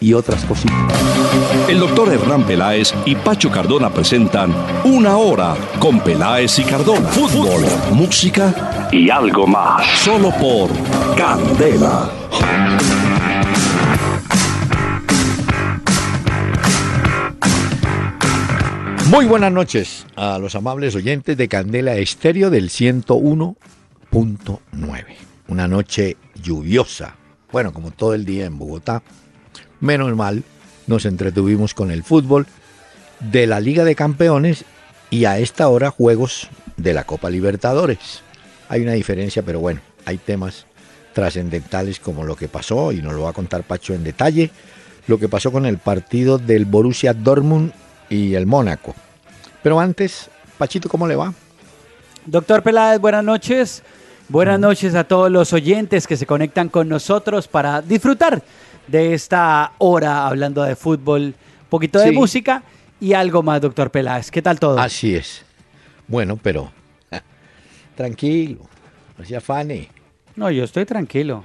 [0.00, 0.76] y otras cositas.
[1.68, 7.08] El doctor Hernán Peláez y Pacho Cardona presentan Una Hora con Peláez y Cardona.
[7.08, 7.62] Fútbol,
[7.92, 9.86] música y algo más.
[9.98, 10.70] Solo por
[11.16, 12.10] Candela.
[19.10, 25.04] Muy buenas noches a los amables oyentes de Candela Estéreo del 101.9.
[25.48, 27.16] Una noche lluviosa,
[27.50, 29.02] bueno, como todo el día en Bogotá,
[29.80, 30.44] Menos mal,
[30.86, 32.46] nos entretuvimos con el fútbol
[33.18, 34.64] de la Liga de Campeones
[35.08, 38.22] y a esta hora juegos de la Copa Libertadores.
[38.68, 40.66] Hay una diferencia, pero bueno, hay temas
[41.14, 44.50] trascendentales como lo que pasó, y nos lo va a contar Pacho en detalle,
[45.06, 47.72] lo que pasó con el partido del Borussia Dortmund
[48.10, 48.94] y el Mónaco.
[49.62, 51.32] Pero antes, Pachito, ¿cómo le va?
[52.26, 53.82] Doctor Peláez, buenas noches.
[54.28, 58.42] Buenas noches a todos los oyentes que se conectan con nosotros para disfrutar
[58.90, 61.34] de esta hora hablando de fútbol, un
[61.68, 62.62] poquito de música
[63.00, 64.30] y algo más, doctor Peláez.
[64.30, 64.78] ¿Qué tal todo?
[64.78, 65.44] Así es.
[66.08, 66.72] Bueno, pero
[67.94, 68.60] tranquilo,
[69.16, 69.88] no se afane.
[70.36, 71.44] No, yo estoy tranquilo.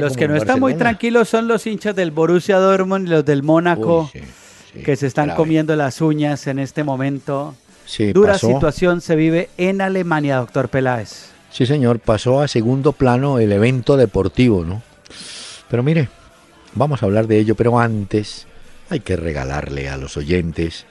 [0.00, 3.42] los que no están muy tranquilos son los hinchas del Borussia Dortmund y los del
[3.42, 4.10] Mónaco,
[4.84, 7.54] que se están comiendo las uñas en este momento.
[8.14, 11.30] Dura situación se vive en Alemania, doctor Peláez.
[11.50, 14.82] Sí, señor, pasó a segundo plano el evento deportivo, ¿no?
[15.68, 16.08] Pero mire,
[16.74, 18.46] Vamos a hablar de ello, pero antes
[18.90, 20.86] hay que regalarle a los oyentes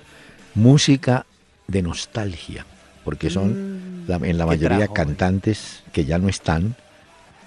[0.56, 1.25] música
[1.67, 2.66] de nostalgia,
[3.03, 6.75] porque son mm, en la mayoría cantantes que ya no están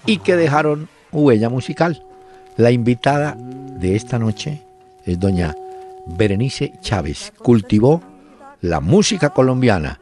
[0.05, 2.03] y que dejaron huella musical.
[2.57, 4.63] La invitada de esta noche
[5.05, 5.55] es doña
[6.07, 7.33] Berenice Chávez.
[7.39, 8.03] Cultivó
[8.61, 9.99] la música colombiana.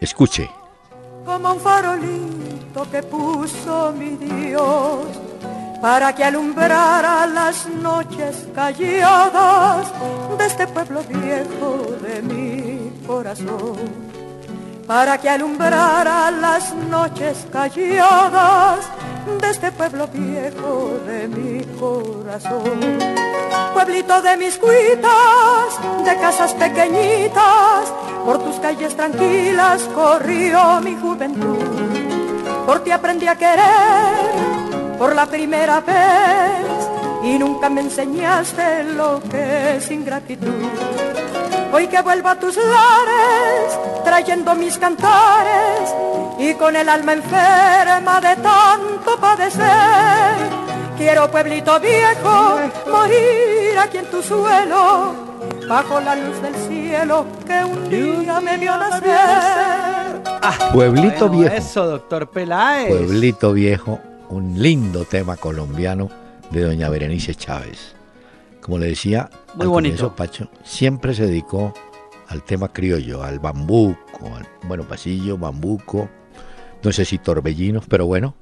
[0.00, 0.48] Escuche.
[1.24, 5.33] Como un farolito que puso mi Dios
[5.84, 9.86] para que alumbrara las noches calladas
[10.38, 13.76] de este pueblo viejo de mi corazón.
[14.86, 18.78] Para que alumbrara las noches calladas
[19.38, 22.80] de este pueblo viejo de mi corazón.
[23.74, 25.68] Pueblito de mis cuitas,
[26.02, 27.92] de casas pequeñitas,
[28.24, 31.58] por tus calles tranquilas corrió mi juventud.
[32.64, 39.76] Por ti aprendí a querer por la primera vez y nunca me enseñaste lo que
[39.76, 40.52] es ingratitud.
[41.72, 45.94] Hoy que vuelvo a tus lares, trayendo mis cantares
[46.38, 50.64] y con el alma enferma de tanto padecer.
[50.96, 55.14] Quiero pueblito viejo, morir aquí en tu suelo,
[55.68, 60.22] bajo la luz del cielo que un día me vio nacer.
[60.26, 61.54] Ah, pueblito viejo.
[61.54, 62.88] Eso, doctor Peláez.
[62.88, 66.10] Pueblito viejo un lindo tema colombiano
[66.50, 67.94] de doña Berenice Chávez.
[68.60, 70.14] Como le decía, muy bonito.
[70.14, 71.74] Pacho siempre se dedicó
[72.28, 76.08] al tema criollo, al bambuco, al, bueno, pasillo, bambuco,
[76.82, 78.34] no sé si torbellinos, pero bueno,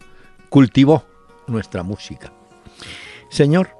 [0.48, 1.04] cultivó
[1.46, 2.32] nuestra música.
[3.28, 3.70] Señor,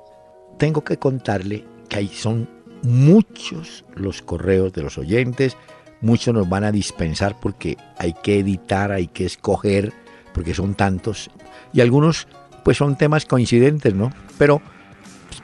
[0.58, 2.48] tengo que contarle que ahí son
[2.82, 5.56] muchos los correos de los oyentes,
[6.00, 9.92] muchos nos van a dispensar porque hay que editar, hay que escoger,
[10.32, 11.30] porque son tantos
[11.72, 12.26] y algunos
[12.64, 14.12] pues son temas coincidentes, ¿no?
[14.38, 14.62] Pero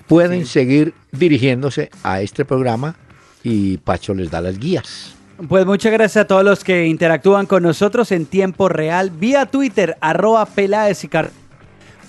[0.06, 2.96] pueden seguir dirigiéndose a este programa
[3.42, 5.14] y Pacho les da las guías.
[5.48, 9.96] Pues muchas gracias a todos los que interactúan con nosotros en tiempo real vía Twitter,
[10.00, 11.30] arroba Peláez y Car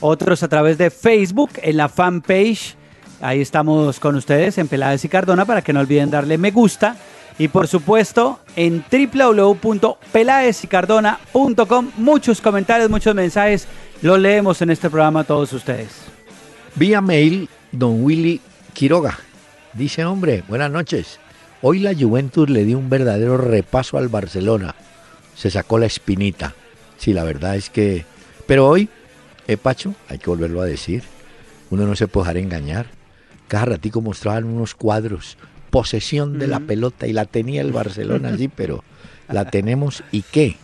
[0.01, 2.75] Otros a través de Facebook, en la fanpage.
[3.22, 6.96] Ahí estamos con ustedes en Peláez y Cardona para que no olviden darle me gusta.
[7.39, 13.66] Y por supuesto, en www.pelaesycardona.com, muchos comentarios, muchos mensajes
[14.02, 16.02] lo leemos en este programa a todos ustedes.
[16.75, 18.41] Vía mail, don Willy
[18.73, 19.17] Quiroga.
[19.72, 21.22] Dice, hombre, buenas noches.
[21.61, 24.75] Hoy la Juventus le dio un verdadero repaso al Barcelona.
[25.34, 26.53] Se sacó la espinita.
[26.97, 28.03] Sí, la verdad es que...
[28.47, 28.90] Pero hoy,
[29.47, 31.03] eh, Pacho, hay que volverlo a decir,
[31.69, 32.87] uno no se puede dejar engañar.
[33.47, 35.37] Cada ratico mostraban unos cuadros,
[35.69, 38.83] posesión de la pelota y la tenía el Barcelona, sí, pero
[39.27, 40.57] la tenemos y qué.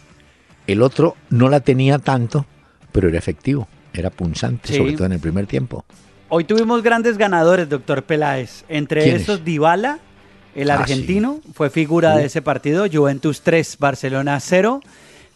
[0.67, 2.45] El otro no la tenía tanto,
[2.91, 5.85] pero era efectivo, era punzante, sobre todo en el primer tiempo.
[6.29, 8.65] Hoy tuvimos grandes ganadores, doctor Peláez.
[8.67, 9.99] Entre esos, Dybala,
[10.55, 12.85] el ah, argentino, fue figura de ese partido.
[12.91, 14.81] Juventus 3, Barcelona 0.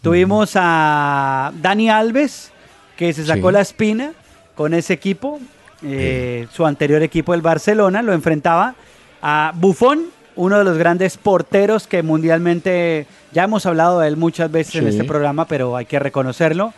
[0.01, 2.51] Tuvimos a Dani Alves,
[2.97, 4.13] que se sacó la espina
[4.55, 5.39] con ese equipo.
[5.83, 8.75] Eh, su anterior equipo, el Barcelona, lo enfrentaba
[9.21, 10.05] a Buffon,
[10.35, 14.87] uno de los grandes porteros que mundialmente ya hemos hablado de él muchas veces en
[14.87, 16.73] este programa, pero hay que reconocerlo.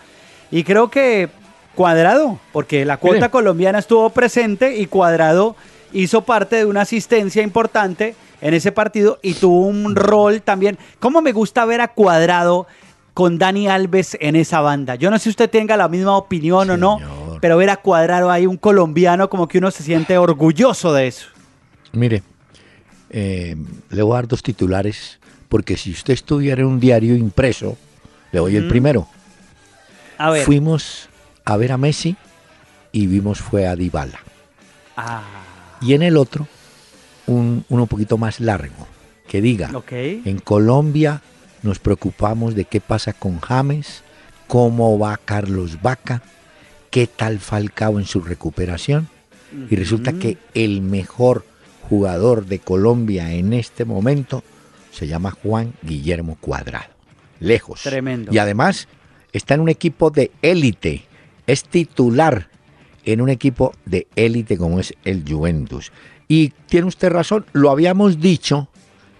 [0.49, 1.29] Y creo que
[1.75, 5.55] Cuadrado, porque la cuota colombiana estuvo presente y Cuadrado
[5.93, 10.77] hizo parte de una asistencia importante en ese partido y tuvo un rol también.
[10.99, 12.67] ¿Cómo me gusta ver a Cuadrado
[13.13, 14.95] con Dani Alves en esa banda?
[14.95, 16.99] Yo no sé si usted tenga la misma opinión o no,
[17.39, 21.27] pero ver a Cuadrado ahí, un colombiano, como que uno se siente orgulloso de eso.
[21.93, 22.23] Mire,
[23.11, 23.55] eh,
[23.89, 25.19] le voy a dar dos titulares,
[25.49, 27.77] porque si usted estuviera en un diario impreso,
[28.31, 29.07] le doy el primero.
[30.17, 30.45] A ver.
[30.45, 31.09] Fuimos
[31.43, 32.15] a ver a Messi
[32.91, 34.19] y vimos fue a Dybala.
[34.95, 35.23] Ah.
[35.81, 36.47] Y en el otro,
[37.27, 38.87] un, uno un poquito más largo,
[39.27, 41.21] que diga, en Colombia
[41.63, 44.03] nos preocupamos de qué pasa con James,
[44.47, 46.21] cómo va Carlos Vaca,
[46.89, 49.07] qué tal Falcao en su recuperación.
[49.69, 51.45] Y resulta que el mejor
[51.91, 54.45] jugador de Colombia en este momento
[54.93, 56.93] se llama Juan Guillermo Cuadrado.
[57.41, 57.83] Lejos.
[57.83, 58.31] Tremendo.
[58.33, 58.87] Y además
[59.33, 61.03] está en un equipo de élite.
[61.47, 62.47] Es titular
[63.03, 65.91] en un equipo de élite como es el Juventus.
[66.29, 68.69] Y tiene usted razón, lo habíamos dicho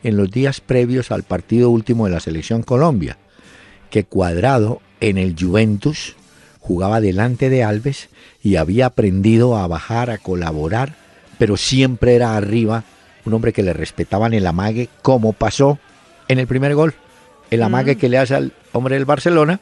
[0.02, 3.18] en los días previos al partido último de la selección Colombia,
[3.90, 6.16] que Cuadrado en el Juventus
[6.62, 8.08] jugaba delante de Alves
[8.42, 11.01] y había aprendido a bajar, a colaborar
[11.42, 12.84] pero siempre era arriba,
[13.26, 15.80] un hombre que le respetaban el amague, como pasó
[16.28, 16.94] en el primer gol.
[17.50, 17.98] El amague mm.
[17.98, 19.60] que le hace al hombre del Barcelona,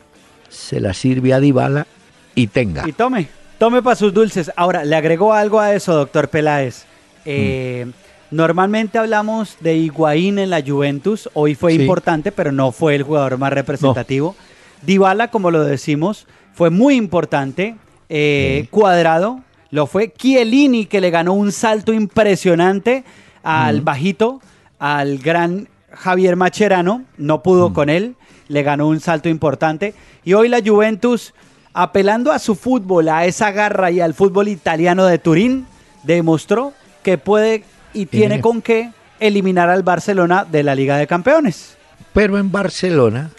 [0.49, 1.87] se la sirve a Dybala
[2.35, 2.85] y tenga.
[2.85, 4.51] Y tome, tome para sus dulces.
[4.57, 6.83] Ahora, le agregó algo a eso, doctor Peláez.
[7.23, 8.35] Eh, mm.
[8.35, 13.37] Normalmente hablamos de Higuaín en la Juventus, hoy fue importante, pero no fue el jugador
[13.37, 14.35] más representativo.
[14.81, 17.77] Dybala, como lo decimos, fue muy importante.
[18.09, 19.39] Eh, cuadrado,
[19.71, 23.03] lo fue Chiellini que le ganó un salto impresionante
[23.43, 24.41] al bajito,
[24.79, 28.15] al gran Javier Macherano, no pudo con él,
[28.47, 29.93] le ganó un salto importante.
[30.23, 31.33] Y hoy la Juventus,
[31.73, 35.65] apelando a su fútbol, a esa garra y al fútbol italiano de Turín,
[36.03, 36.73] demostró
[37.03, 37.63] que puede
[37.93, 41.77] y tiene con qué eliminar al Barcelona de la Liga de Campeones.
[42.13, 43.31] Pero en Barcelona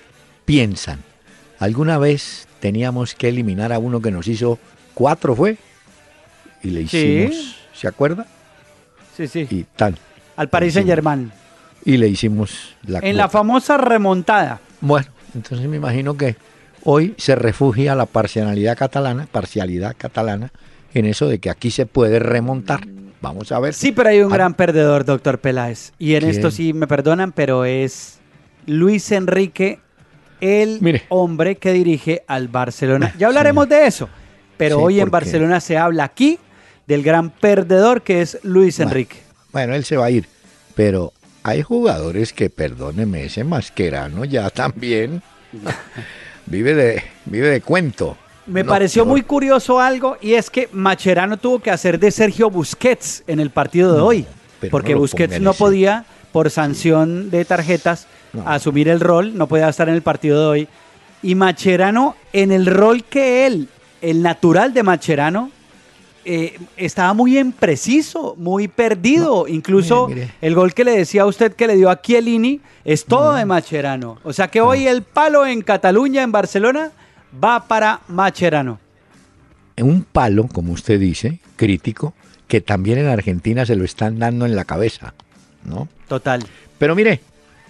[0.44, 1.00] piensan,
[1.58, 4.58] alguna vez teníamos que eliminar a uno que nos hizo
[4.94, 5.56] cuatro, ¿fue?
[6.62, 8.26] Y le hicimos, ¿se acuerda?
[9.16, 9.46] Sí, sí.
[9.50, 9.96] Y tal.
[10.36, 11.32] Al Paris Saint Germain.
[11.84, 14.60] Y le hicimos la En la famosa remontada.
[14.80, 16.36] Bueno, entonces me imagino que
[16.84, 20.50] hoy se refugia la parcialidad catalana, parcialidad catalana,
[20.94, 22.86] en eso de que aquí se puede remontar.
[23.20, 23.74] Vamos a ver.
[23.74, 24.36] Sí, pero hay un ah.
[24.36, 25.92] gran perdedor, doctor Peláez.
[25.98, 28.18] Y en esto sí me perdonan, pero es
[28.66, 29.78] Luis Enrique,
[30.40, 33.14] el hombre que dirige al Barcelona.
[33.18, 34.08] Ya hablaremos de eso.
[34.56, 36.38] Pero hoy en Barcelona se habla aquí
[36.90, 39.18] del gran perdedor que es Luis Enrique.
[39.52, 40.26] Bueno, él se va a ir,
[40.74, 41.12] pero
[41.44, 45.22] hay jugadores que, perdóneme, ese masquerano ya también
[46.46, 48.16] vive, de, vive de cuento.
[48.46, 53.22] Me pareció muy curioso algo y es que Macherano tuvo que hacer de Sergio Busquets
[53.28, 54.26] en el partido de hoy,
[54.72, 58.08] porque Busquets no podía, por sanción de tarjetas,
[58.44, 60.68] asumir el rol, no podía estar en el partido de hoy.
[61.22, 63.68] Y Macherano, en el rol que él,
[64.02, 65.52] el natural de Macherano,
[66.32, 69.48] eh, estaba muy impreciso, muy perdido.
[69.48, 70.08] Incluso
[70.40, 73.44] el gol que le decía a usted que le dio a Chiellini es todo de
[73.44, 74.20] Macherano.
[74.22, 76.92] O sea que hoy el palo en Cataluña, en Barcelona,
[77.42, 78.78] va para Macherano.
[79.78, 82.14] Un palo, como usted dice, crítico,
[82.46, 85.14] que también en Argentina se lo están dando en la cabeza,
[85.64, 85.88] ¿no?
[86.06, 86.46] Total.
[86.78, 87.22] Pero mire,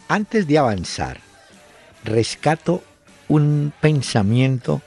[0.07, 1.19] antes de avanzar,
[2.05, 2.83] rescato
[3.26, 4.83] un pensamiento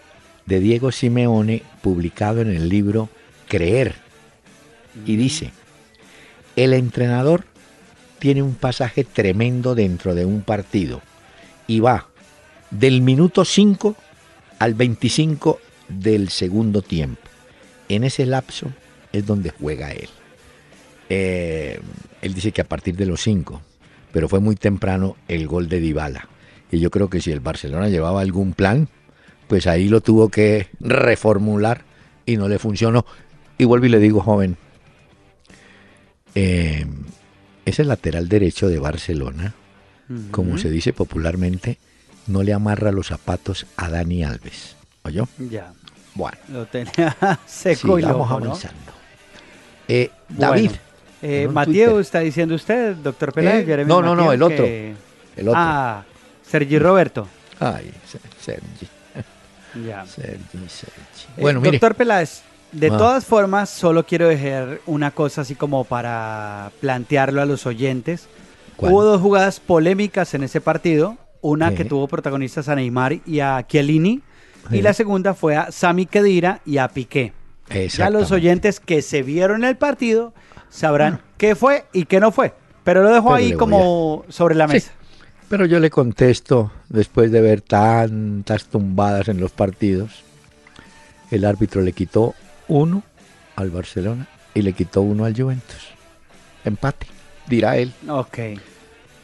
[0.45, 3.09] de Diego Simeone publicado en el libro
[3.47, 3.95] creer.
[5.05, 5.51] Y dice,
[6.55, 7.45] el entrenador
[8.19, 11.01] tiene un pasaje tremendo dentro de un partido
[11.67, 12.07] y va
[12.71, 13.95] del minuto 5
[14.59, 15.59] al 25
[15.89, 17.21] del segundo tiempo.
[17.89, 18.71] En ese lapso
[19.11, 20.09] es donde juega él.
[21.09, 21.79] Eh,
[22.21, 23.61] él dice que a partir de los 5,
[24.11, 26.27] pero fue muy temprano el gol de Dybala.
[26.71, 28.87] Y yo creo que si el Barcelona llevaba algún plan,
[29.47, 31.83] pues ahí lo tuvo que reformular
[32.25, 33.05] y no le funcionó.
[33.57, 34.57] Y vuelvo y le digo, joven,
[36.35, 36.85] eh,
[37.65, 39.53] ese lateral derecho de Barcelona,
[40.31, 41.77] como se dice popularmente,
[42.27, 44.75] no le amarra los zapatos a Dani Alves.
[45.03, 45.27] ¿Oyó?
[45.37, 45.73] Ya.
[46.15, 46.37] Bueno.
[46.49, 48.93] Lo tenía seco y loco, avanzando.
[49.87, 50.71] Eh, David.
[51.21, 53.65] Eh, Mateo, está diciendo usted, doctor Peláez.
[53.87, 54.65] no, no, no, el otro.
[54.65, 55.53] El otro.
[55.55, 56.03] Ah,
[56.45, 57.27] Sergi Roberto.
[57.59, 57.91] Ay,
[58.39, 58.87] Sergi.
[59.87, 60.05] Ya.
[60.05, 61.01] Sergi, Sergi.
[61.37, 61.71] Eh, Bueno, mire.
[61.73, 62.41] Doctor Peláez,
[62.73, 62.97] de Ah.
[62.97, 68.27] todas formas, solo quiero dejar una cosa así como para plantearlo a los oyentes.
[68.75, 68.91] ¿Cuál?
[68.91, 71.17] Hubo dos jugadas polémicas en ese partido.
[71.41, 71.75] Una Sí.
[71.75, 74.21] que tuvo protagonistas a Neymar y a Chiellini.
[74.69, 74.77] Sí.
[74.77, 77.33] Y la segunda fue a Sami Khedira y a Piqué.
[77.89, 80.33] Ya los oyentes que se vieron el partido
[80.69, 82.53] sabrán qué fue y qué no fue.
[82.83, 84.73] Pero lo dejo Pero ahí como sobre la Sí.
[84.73, 84.91] mesa.
[85.49, 90.23] Pero yo le contesto, después de ver tantas tumbadas en los partidos,
[91.31, 92.33] el árbitro le quitó
[92.67, 93.03] uno
[93.55, 95.89] al Barcelona y le quitó uno al Juventus.
[96.65, 97.07] Empate,
[97.47, 97.93] dirá él.
[98.07, 98.37] Ok.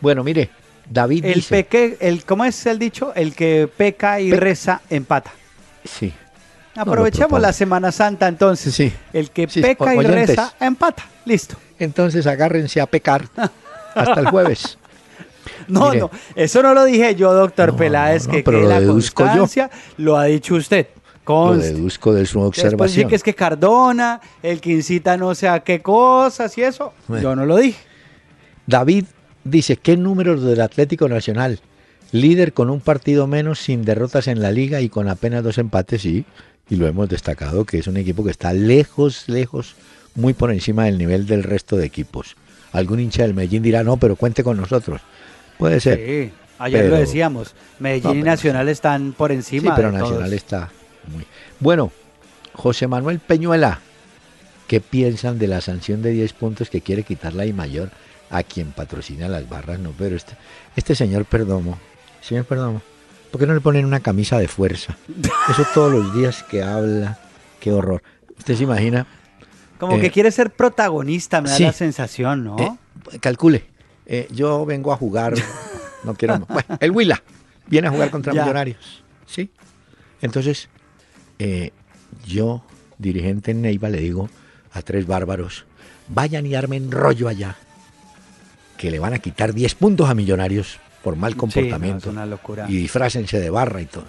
[0.01, 0.50] Bueno, mire,
[0.89, 1.50] David El dice...
[1.50, 3.13] peque, el, ¿cómo es el dicho?
[3.15, 5.31] El que peca y Pe- reza empata.
[5.84, 6.13] Sí,
[6.75, 8.74] Aprovechemos la Semana Santa entonces.
[8.74, 8.93] Sí.
[9.12, 11.03] El que Sí, peca y reza empata.
[11.25, 11.58] Listo.
[11.77, 13.25] entonces agárrense a pecar
[13.96, 14.77] hasta el jueves.
[15.67, 16.00] No, Mire.
[16.01, 18.79] no, eso no lo dije yo, doctor No, Peláez, no, que, pero que lo la
[18.81, 18.91] yo.
[18.91, 20.88] constancia lo ha dicho usted.
[21.29, 23.09] Lo deduzco de su Después observación.
[23.09, 26.93] que es que Cardona, el que incita no sé a qué cosas y eso.
[27.07, 27.24] Bueno.
[27.24, 27.79] Yo no lo dije.
[28.67, 29.05] David
[29.43, 31.59] dice, ¿qué números del Atlético Nacional?
[32.12, 36.01] Líder con un partido menos, sin derrotas en la liga y con apenas dos empates,
[36.01, 36.25] sí.
[36.69, 39.75] Y lo hemos destacado, que es un equipo que está lejos, lejos,
[40.15, 42.36] muy por encima del nivel del resto de equipos.
[42.71, 45.01] Algún hincha del Medellín dirá, no, pero cuente con nosotros.
[45.57, 45.98] Puede ser.
[45.98, 47.55] Sí, ayer Pero- lo decíamos.
[47.79, 49.75] Medellín No, y pero- Nacional están por Sí, encima.
[49.75, 50.33] pero de Nacional todos.
[50.33, 50.69] está
[51.10, 51.25] muy...
[51.60, 51.92] Bueno,
[52.54, 53.80] José Manuel Peñuela,
[54.68, 57.89] ¿qué piensan de la sanción de 10 puntos que quiere quitar la I mayor
[58.30, 59.80] a quien patrocina las barras?
[59.80, 60.34] No, pero este,
[60.75, 61.78] este señor Perdomo,
[62.22, 62.82] señor Perdomo,
[63.32, 64.98] ¿por qué no le ponen una camisa de fuerza?
[65.50, 67.20] Eso todos los días que habla,
[67.60, 68.01] qué horror.
[68.38, 69.06] Usted se imagina,
[69.80, 71.63] Como Eh, que quiere ser protagonista, me da sí.
[71.63, 72.58] la sensación, ¿no?
[73.12, 73.66] eh, calcule,
[74.06, 75.34] eh, yo vengo a jugar,
[76.04, 77.22] no quiero, bueno, el Huila
[77.68, 78.42] viene a jugar contra Ya.
[78.42, 79.50] Millonarios, ¿sí?
[80.22, 80.68] Entonces,
[81.39, 81.72] eh,
[82.27, 82.62] yo,
[82.98, 84.29] dirigente en Neiva, le digo
[84.74, 85.65] a tres bárbaros,
[86.08, 87.55] vayan y armen rollo allá,
[88.77, 92.13] que le van a quitar 10 puntos a Millonarios por mal Sí, no, comportamiento es
[92.13, 92.65] una locura.
[92.69, 94.05] y disfrácense de barra y todo.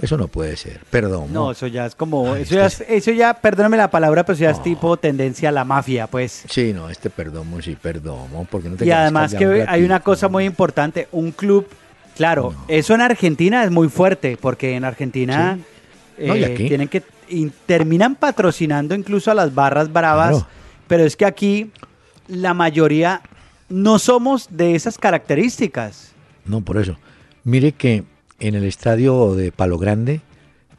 [0.00, 1.32] Eso no puede ser, perdón.
[1.32, 4.24] No, eso ya es como, Ay, eso, ya este es, eso ya, perdóname la palabra,
[4.24, 6.44] pero eso ya es tipo tendencia a la mafia, pues.
[6.48, 10.00] Sí, no, este perdomo, sí, perdomo, porque no te Y además que un hay una
[10.00, 11.68] cosa muy importante, un club,
[12.16, 12.64] claro, No.
[12.66, 15.64] eso en Argentina es muy fuerte, porque en Argentina Sí.
[16.18, 20.46] No, eh, tienen que, y terminan patrocinando incluso a las barras bravas, Claro.
[20.86, 21.70] pero es que aquí
[22.28, 23.20] la mayoría
[23.68, 26.12] no somos de esas características.
[26.44, 26.96] No, por eso.
[27.44, 28.04] Mire que
[28.40, 30.20] en el estadio de Palo Grande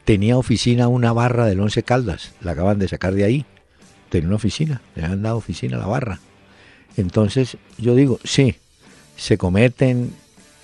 [0.05, 2.33] tenía oficina una barra del Once Caldas.
[2.41, 3.45] La acaban de sacar de ahí.
[4.09, 4.81] Tenía una oficina.
[4.95, 6.19] Le han dado oficina a la barra.
[6.97, 8.55] Entonces, yo digo, sí,
[9.17, 10.13] se cometen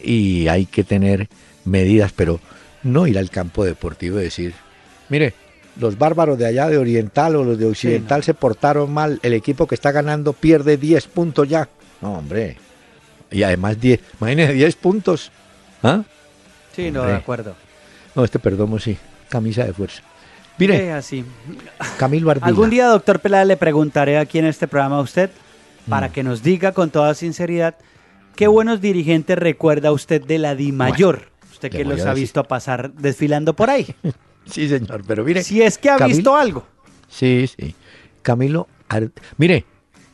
[0.01, 1.27] y hay que tener
[1.65, 2.39] medidas, pero
[2.83, 4.53] no ir al campo deportivo y decir,
[5.09, 5.33] mire,
[5.79, 8.23] los bárbaros de allá de Oriental o los de Occidental no.
[8.23, 11.69] se portaron mal, el equipo que está ganando pierde 10 puntos ya.
[12.01, 12.57] No, hombre.
[13.29, 15.31] Y además 10, imagínese 10 puntos.
[15.83, 16.03] ¿Ah?
[16.75, 17.55] Sí, no, de acuerdo.
[18.15, 18.97] No, este perdomo sí,
[19.29, 20.01] camisa de fuerza.
[20.57, 21.23] Mire, Eh, así.
[21.97, 22.47] Camilo Ardila.
[22.47, 25.29] Algún día, doctor Peláez, le preguntaré aquí en este programa a usted
[25.89, 26.11] para Mm.
[26.11, 27.75] que nos diga con toda sinceridad
[28.35, 31.30] qué buenos dirigentes recuerda usted de la Di Mayor.
[31.67, 32.21] Usted que los ha decir.
[32.23, 33.87] visto pasar desfilando por ahí.
[34.43, 35.43] Sí, señor, pero mire.
[35.43, 36.65] si es que ha Camilo- visto algo.
[37.07, 37.75] Sí, sí.
[38.23, 38.67] Camilo,
[39.37, 39.65] mire,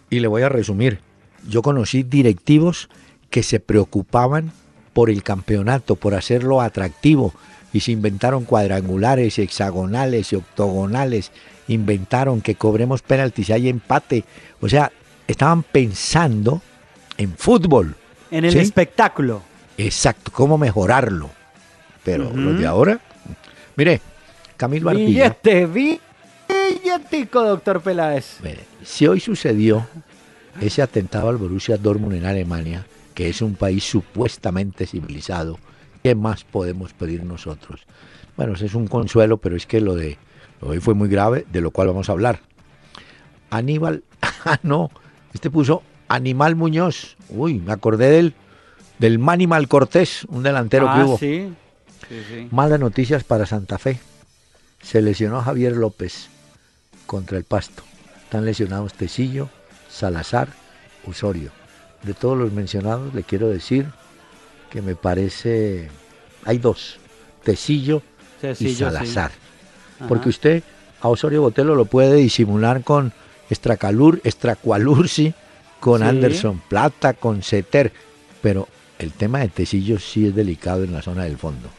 [0.09, 0.99] y le voy a resumir.
[1.47, 2.89] Yo conocí directivos
[3.29, 4.51] que se preocupaban
[4.91, 7.33] por el campeonato, por hacerlo atractivo,
[7.71, 11.31] y se inventaron cuadrangulares, hexagonales y octogonales,
[11.69, 14.25] inventaron que cobremos penaltis hay empate.
[14.59, 14.91] O sea,
[15.25, 16.61] estaban pensando
[17.17, 17.95] en fútbol.
[18.29, 18.59] En el ¿Sí?
[18.59, 19.41] espectáculo.
[19.77, 21.29] Exacto, cómo mejorarlo.
[22.07, 22.37] Pero Ujú.
[22.37, 23.01] los de ahora,
[23.75, 23.99] mire,
[24.55, 25.05] Camilo Ardila.
[25.09, 25.99] Billete, vi-
[26.47, 28.37] billetico, doctor Peláez.
[28.41, 29.85] Mire, si hoy sucedió
[30.61, 35.59] ese atentado al Borussia Dortmund en Alemania, que es un país supuestamente civilizado,
[36.01, 37.81] ¿qué más podemos pedir nosotros?
[38.37, 40.17] Bueno, ese es un consuelo, pero es que lo de
[40.61, 42.39] lo de hoy fue muy grave, de lo cual vamos a hablar.
[43.49, 44.05] Aníbal,
[44.45, 44.91] ah, no,
[45.33, 47.17] este puso Animal Muñoz.
[47.27, 48.33] Uy, me acordé del,
[48.97, 51.17] del Manimal Cortés, un delantero que ah, hubo.
[51.17, 51.53] sí.
[52.09, 52.47] Sí, sí.
[52.51, 53.99] Malas noticias para Santa Fe.
[54.81, 56.29] Se lesionó Javier López
[57.05, 57.83] contra el Pasto.
[58.23, 59.49] Están lesionados Tecillo,
[59.89, 60.49] Salazar,
[61.05, 61.51] Osorio.
[62.03, 63.87] De todos los mencionados, le quiero decir
[64.69, 65.89] que me parece.
[66.45, 66.99] Hay dos:
[67.43, 68.01] Tecillo
[68.59, 68.75] y.
[68.75, 69.31] Salazar.
[70.07, 70.63] Porque usted
[71.01, 73.13] a Osorio Botelo lo puede disimular con
[73.49, 75.33] Estracalur, Estracualursi,
[75.79, 76.03] con.
[76.03, 77.91] Anderson Plata, con Ceter.
[78.41, 78.67] Pero
[78.99, 81.69] el tema de Tecillo sí es delicado en la zona del fondo.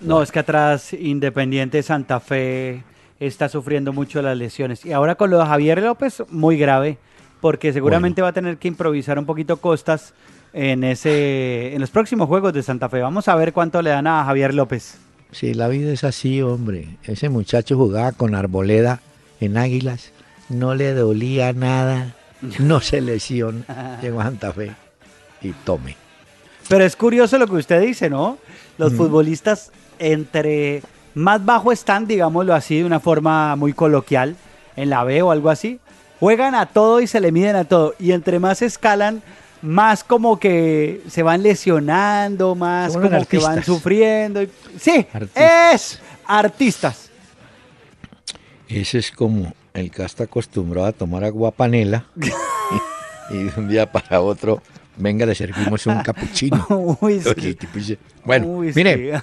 [0.00, 2.82] No, es que atrás Independiente Santa Fe
[3.18, 4.84] está sufriendo mucho las lesiones.
[4.84, 6.98] Y ahora con lo de Javier López, muy grave,
[7.40, 10.14] porque seguramente va a tener que improvisar un poquito Costas
[10.52, 13.00] en, ese, en los próximos juegos de Santa Fe.
[13.00, 14.98] Vamos a ver cuánto le dan a Javier López.
[15.32, 16.96] Sí, la vida es así, hombre.
[17.04, 19.00] Ese muchacho jugaba con Arboleda
[19.40, 20.12] en Águilas,
[20.48, 22.14] no le dolía nada,
[22.58, 23.64] no se lesionó,
[24.02, 24.72] llegó a Santa Fe
[25.42, 26.05] y tome.
[26.68, 28.38] Pero es curioso lo que usted dice, ¿no?
[28.78, 30.82] Los futbolistas entre
[31.14, 34.36] más bajo están, digámoslo así, de una forma muy coloquial,
[34.76, 35.80] en la B o algo así,
[36.20, 37.94] juegan a todo y se le miden a todo.
[37.98, 39.22] Y entre más escalan,
[39.62, 44.40] más como que se van lesionando, más como que van sufriendo.
[44.78, 47.10] Sí, es artistas.
[48.68, 52.06] Ese es como el que está acostumbrado a tomar agua panela
[53.30, 54.62] y, de un día para otro,
[54.96, 56.66] venga, le servimos un capuchino.
[58.24, 59.22] bueno, mire,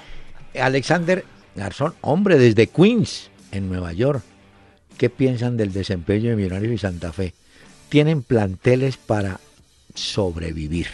[0.60, 1.24] Alexander
[1.54, 4.22] Garzón, hombre, desde Queens, en Nueva York.
[4.98, 7.34] ¿Qué piensan del desempeño de Millonarios y Santa Fe?
[7.88, 9.40] Tienen planteles para
[9.94, 10.86] sobrevivir.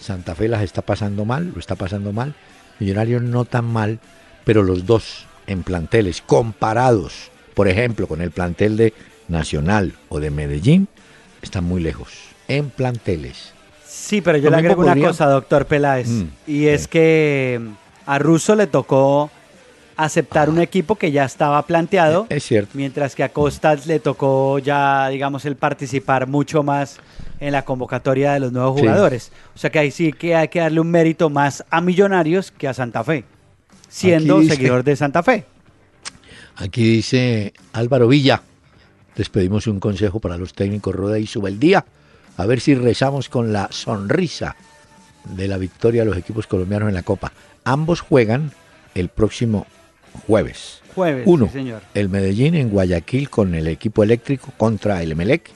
[0.00, 2.34] Santa Fe las está pasando mal, lo está pasando mal.
[2.80, 4.00] Millonarios no tan mal,
[4.44, 8.94] pero los dos en planteles comparados, por ejemplo, con el plantel de
[9.28, 10.88] Nacional o de Medellín,
[11.42, 12.31] están muy lejos.
[12.48, 13.52] En planteles.
[13.86, 17.60] Sí, pero yo le agrego una cosa, doctor Peláez, mm, y es que
[18.04, 19.30] a Russo le tocó
[19.96, 22.26] aceptar un equipo que ya estaba planteado.
[22.28, 22.72] Es cierto.
[22.74, 26.98] Mientras que a Costas le tocó ya, digamos, el participar mucho más
[27.40, 29.32] en la convocatoria de los nuevos jugadores.
[29.54, 32.68] O sea que ahí sí que hay que darle un mérito más a Millonarios que
[32.68, 33.24] a Santa Fe,
[33.88, 35.44] siendo seguidor de Santa Fe.
[36.56, 38.42] Aquí dice Álvaro Villa,
[39.16, 41.84] les pedimos un consejo para los técnicos Rueda y Subeldía,
[42.36, 44.56] a ver si rezamos con la sonrisa
[45.24, 47.32] de la victoria de los equipos colombianos en la Copa.
[47.64, 48.52] Ambos juegan
[48.94, 49.66] el próximo
[50.26, 50.80] jueves.
[50.94, 51.82] Jueves, Uno, señor.
[51.94, 55.50] el Medellín en Guayaquil con el equipo eléctrico contra el Emelec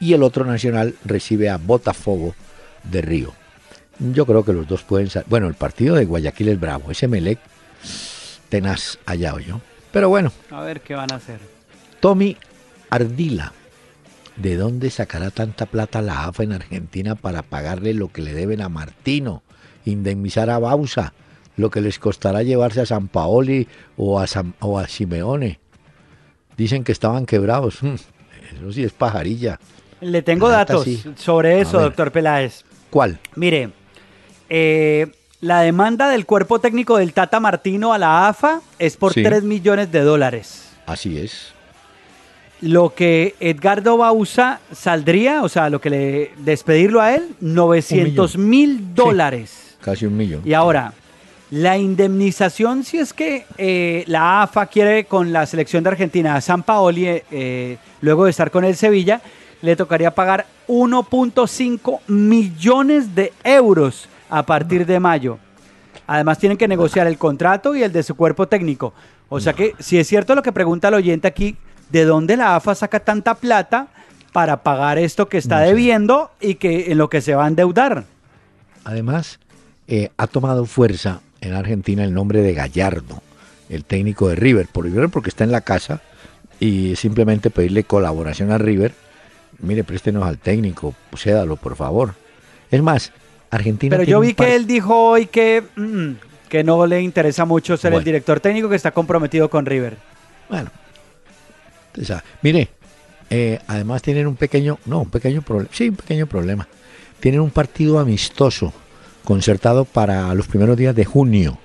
[0.00, 2.34] y el otro nacional recibe a Botafogo
[2.84, 3.32] de Río.
[3.98, 5.24] Yo creo que los dos pueden ser.
[5.28, 6.90] Bueno, el partido de Guayaquil es bravo.
[6.90, 7.38] Ese Emelec
[8.50, 9.60] tenaz allá yo.
[9.92, 10.30] Pero bueno.
[10.50, 11.40] A ver qué van a hacer.
[12.00, 12.36] Tommy
[12.90, 13.52] Ardila.
[14.36, 18.60] ¿De dónde sacará tanta plata la AFA en Argentina para pagarle lo que le deben
[18.60, 19.42] a Martino?
[19.84, 21.14] Indemnizar a Bausa
[21.56, 24.26] lo que les costará llevarse a San Paoli o a,
[24.60, 25.58] o a Simeone.
[26.56, 27.82] Dicen que estaban quebrados.
[27.82, 29.58] Hmm, eso sí es pajarilla.
[30.00, 32.64] Le tengo datos sobre eso, doctor Peláez.
[32.90, 33.18] ¿Cuál?
[33.34, 33.70] Mire,
[34.50, 35.06] eh,
[35.40, 39.90] la demanda del cuerpo técnico del Tata Martino a la AFA es por 3 millones
[39.90, 40.72] de dólares.
[40.86, 41.55] Así es.
[42.60, 48.94] Lo que Edgardo Bausa saldría, o sea, lo que le despedirlo a él, 900 mil
[48.94, 49.76] dólares.
[49.80, 50.42] casi un millón.
[50.44, 50.92] Y ahora,
[51.50, 56.40] la indemnización, si es que eh, la AFA quiere con la selección de Argentina a
[56.40, 59.20] San Paoli, eh, luego de estar con el Sevilla,
[59.62, 65.38] le tocaría pagar 1.5 millones de euros a partir de mayo.
[66.06, 68.92] Además tienen que negociar el contrato y el de su cuerpo técnico.
[69.28, 71.56] O sea que si es cierto lo que pregunta el oyente aquí,
[71.90, 73.88] ¿de dónde la AFA saca tanta plata
[74.32, 78.04] para pagar esto que está debiendo y que en lo que se va a endeudar?
[78.84, 79.40] Además,
[79.88, 83.22] eh, ha tomado fuerza en Argentina el nombre de Gallardo,
[83.68, 84.68] el técnico de River.
[84.70, 86.00] Por River porque está en la casa
[86.60, 88.92] y simplemente pedirle colaboración a River.
[89.58, 92.14] Mire, préstenos al técnico, cédalo, por favor.
[92.70, 93.12] Es más,
[93.50, 93.96] Argentina.
[93.96, 96.12] Pero yo vi que él dijo hoy que, mm,
[96.48, 99.96] que no le interesa mucho ser el director técnico, que está comprometido con River.
[100.48, 100.70] Bueno,
[102.42, 102.68] mire,
[103.30, 106.68] eh, además tienen un pequeño, no, un pequeño problema, sí, un pequeño problema.
[107.20, 108.72] Tienen un partido amistoso
[109.24, 111.58] concertado para los primeros días de junio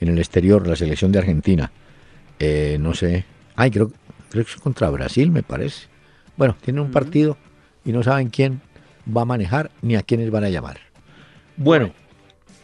[0.00, 1.70] en el exterior, la selección de Argentina.
[2.38, 3.90] Eh, no sé, ay, creo,
[4.30, 5.86] creo que es contra Brasil, me parece.
[6.36, 7.38] Bueno, tienen un partido
[7.84, 8.60] y no saben quién
[9.16, 10.78] va a manejar ni a quiénes van a llamar.
[11.56, 11.92] Bueno,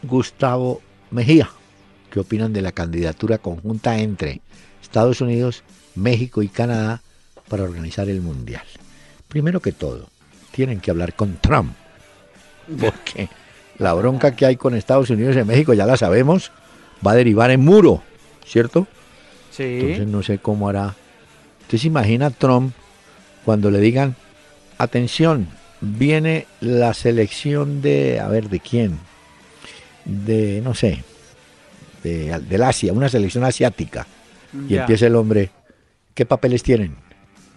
[0.03, 1.49] Gustavo Mejía,
[2.11, 4.41] ¿qué opinan de la candidatura conjunta entre
[4.81, 5.63] Estados Unidos,
[5.95, 7.01] México y Canadá
[7.53, 8.63] para organizar el Mundial?
[9.27, 10.09] Primero que todo,
[10.49, 11.75] tienen que hablar con Trump,
[12.79, 13.29] porque
[13.77, 16.51] la bronca que hay con Estados Unidos y México, ya la sabemos,
[17.05, 18.01] va a derivar en muro,
[18.43, 18.87] ¿cierto?
[19.51, 19.65] Sí.
[19.65, 20.95] Entonces no sé cómo hará.
[21.61, 22.73] Usted se imagina a Trump
[23.45, 24.15] cuando le digan,
[24.79, 25.47] atención,
[25.79, 28.97] viene la selección de, a ver, ¿de quién?
[30.05, 31.03] De, no sé,
[32.01, 34.07] de, del Asia, una selección asiática.
[34.67, 35.51] Y empieza el hombre,
[36.15, 37.02] ¿qué papeles tienen?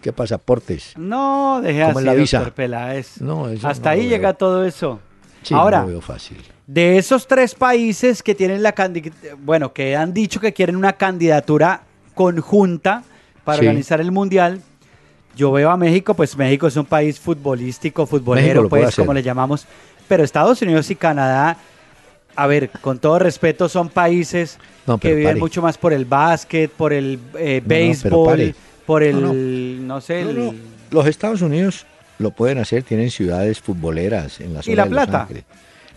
[0.06, 0.92] ¿Qué pasaportes?
[0.96, 2.52] No, deje así, la visa?
[3.18, 5.00] No, Hasta ahí llega todo eso.
[5.50, 6.36] Ahora, no veo fácil.
[6.64, 8.72] de esos tres países que tienen la
[9.38, 11.80] bueno, que han dicho que quieren una candidatura
[12.14, 13.02] conjunta
[13.42, 13.66] para Sí.
[13.66, 14.60] organizar el mundial,
[15.34, 19.66] yo veo a México, pues México es un país futbolístico, futbolero, pues como le llamamos,
[20.06, 21.56] pero Estados Unidos y Canadá,
[22.36, 25.40] a ver, con todo respeto, son países No, que viven pare.
[25.40, 28.54] mucho más por el básquet, por el eh, No, no, béisbol, pare.
[28.86, 30.54] Por el, No, no, sé, No, el- no,
[30.90, 31.84] Los Estados Unidos
[32.18, 35.22] lo pueden hacer, tienen ciudades futboleras en la zona ¿Y La de Los Plata?
[35.22, 35.44] Ángeles.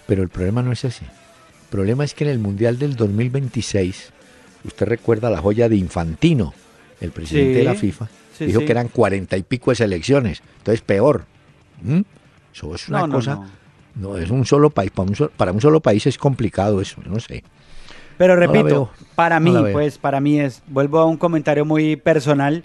[0.07, 1.05] Pero el problema no es ese.
[1.05, 4.11] El problema es que en el Mundial del 2026,
[4.65, 6.53] usted recuerda la joya de Infantino,
[6.99, 8.65] el presidente Sí, de la FIFA, sí, dijo sí.
[8.65, 10.41] que eran cuarenta y pico de selecciones.
[10.57, 11.25] Entonces, peor.
[11.83, 12.01] ¿Mm?
[12.53, 13.39] Eso es una cosa.
[13.95, 14.17] no.
[14.17, 14.91] Es un solo país.
[14.91, 17.43] Para un, so- para un solo país es complicado eso, no sé.
[18.17, 18.89] Pero No repito, veo.
[19.15, 22.63] para mí, pues para mí es, vuelvo a un comentario muy personal.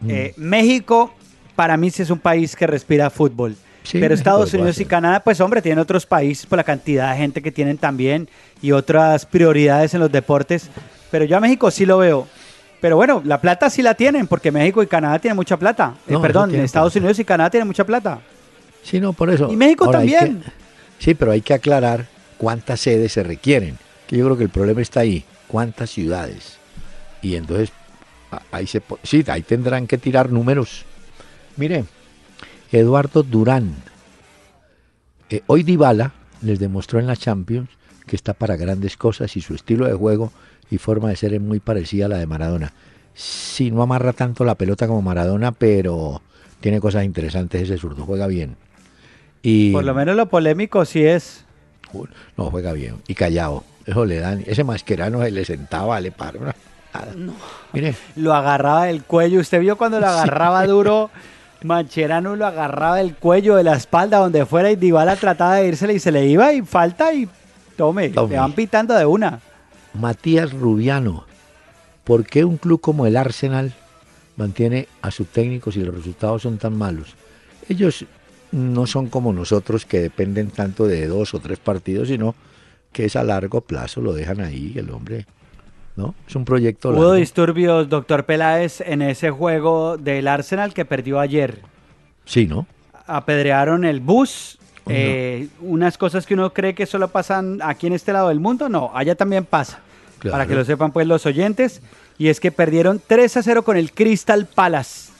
[0.00, 0.10] Mm.
[0.10, 1.12] eh, México,
[1.54, 3.56] para mí sí es un país que respira fútbol.
[3.82, 4.84] Sí, pero Estados Unidos y.
[4.84, 8.28] Canadá, pues hombre, tienen otros países por la cantidad de gente que tienen también
[8.60, 10.68] y otras prioridades en los deportes.
[11.10, 12.26] Pero yo a México sí lo veo.
[12.80, 15.94] Pero bueno, la plata sí la tienen, porque México y Canadá tienen mucha plata.
[16.08, 16.94] Eh, No, perdón, Estados.
[16.96, 18.18] Unidos y Canadá tienen mucha plata.
[18.82, 19.50] Sí, no, por eso.
[19.52, 20.42] Y México Ahora también.
[20.42, 20.50] que-
[20.98, 22.06] sí, pero hay que aclarar
[22.38, 23.78] cuántas sedes se requieren.
[24.08, 25.24] Que yo creo que el problema está ahí.
[25.46, 26.58] ¿Cuántas ciudades?
[27.22, 27.70] Y entonces,
[28.50, 30.84] ahí se sí, ahí tendrán que tirar números.
[31.56, 31.84] Mire,
[32.72, 33.74] Eduardo Durán.
[35.30, 37.68] eh, hoy Dybala les demostró en la Champions
[38.06, 40.32] que está para grandes cosas y su estilo de juego
[40.70, 42.72] y forma de ser es muy parecida a la de Maradona.
[43.14, 46.22] Sí, no amarra tanto la pelota como Maradona, pero
[46.60, 48.56] tiene cosas interesantes ese zurdo, juega bien.
[49.42, 51.44] Y Por lo menos lo polémico sí es.
[52.36, 53.64] No juega bien y callado.
[53.86, 56.40] Eso le dan, ese masquerano se le sentaba, le paró.
[57.00, 57.14] Nada.
[57.72, 59.40] Mire, Lo agarraba del cuello.
[59.40, 61.10] Usted vio cuando lo agarraba duro.
[61.62, 65.94] Mancherano lo agarraba del cuello, de la espalda, donde fuera, y Dybala trataba de írsele
[65.94, 67.28] y se le iba y falta y
[67.76, 68.34] tome, Tome.
[68.34, 69.40] le van pitando de una.
[69.94, 71.24] Matías Rubiano,
[72.04, 73.72] ¿por qué un club como el Arsenal
[74.36, 77.14] mantiene a su técnico si los resultados son tan malos?
[77.68, 78.04] Ellos
[78.52, 82.34] no son como nosotros que dependen tanto de dos o tres partidos, sino
[82.92, 85.26] que es a largo plazo, lo dejan ahí el hombre,
[85.96, 86.14] ¿no?
[86.28, 87.12] Es un proyecto Hubo largo.
[87.14, 91.60] disturbios, doctor Peláez, en ese juego del Arsenal que perdió ayer.
[92.24, 92.66] Sí, ¿no?
[93.06, 94.58] Apedrearon el bus.
[94.84, 94.94] Oh, no.
[94.96, 98.68] eh, unas cosas que uno cree que solo pasan aquí en este lado del mundo,
[98.68, 99.80] no, allá también pasa.
[100.18, 100.32] Claro.
[100.32, 101.82] Para que lo sepan pues los oyentes.
[102.18, 105.12] Y es que perdieron 3 a 0 con el Crystal Palace.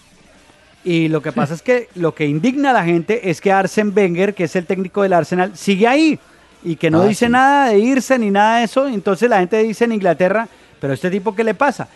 [0.84, 3.92] Y lo que pasa es que lo que indigna a la gente es que Arsen
[3.94, 6.18] Wenger, que es el técnico del Arsenal, sigue ahí
[6.64, 7.32] y que no Ah, dice sí.
[7.32, 8.86] nada de irse ni nada de eso.
[8.88, 10.48] Entonces la gente dice en Inglaterra,
[10.80, 11.88] pero este tipo, ¿qué le pasa?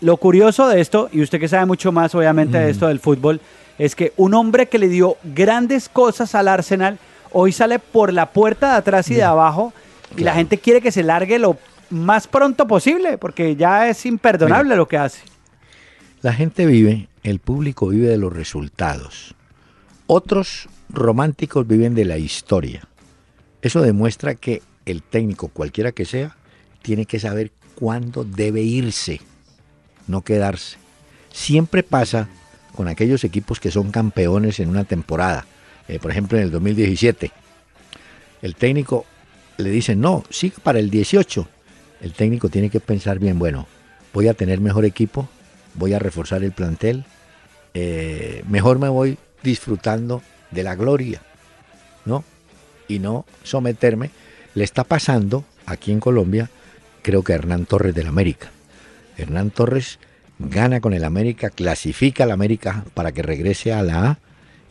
[0.00, 3.40] Lo curioso de esto, y usted que sabe mucho más obviamente de esto del fútbol,
[3.78, 6.98] es que un hombre que le dio grandes cosas al Arsenal,
[7.32, 9.72] hoy sale por la puerta de atrás y de abajo,
[10.16, 11.58] y la gente quiere que se largue lo
[11.90, 15.22] más pronto posible, porque ya es imperdonable lo que hace.
[16.22, 19.34] La gente vive, el público vive de los resultados.
[20.06, 22.82] Otros románticos viven de la historia.
[23.62, 26.36] Eso demuestra que el técnico, cualquiera que sea,
[26.82, 29.20] tiene que saber cuándo debe irse,
[30.06, 30.76] no quedarse.
[31.32, 32.28] Siempre pasa
[32.76, 35.46] con aquellos equipos que son campeones en una temporada.
[35.88, 37.32] Eh, por ejemplo, en el 2017,
[38.42, 39.06] el técnico
[39.56, 41.48] le dice, no, siga para el 18.
[42.02, 43.66] El técnico tiene que pensar bien, bueno,
[44.12, 45.28] voy a tener mejor equipo,
[45.74, 47.04] voy a reforzar el plantel,
[47.74, 51.22] eh, mejor me voy disfrutando de la gloria,
[52.04, 52.24] ¿no?
[52.88, 54.10] Y no someterme.
[54.54, 56.50] Le está pasando aquí en Colombia,
[57.02, 58.50] creo que Hernán Torres del América.
[59.16, 59.98] Hernán Torres
[60.38, 64.18] gana con el América, clasifica al América para que regrese a la A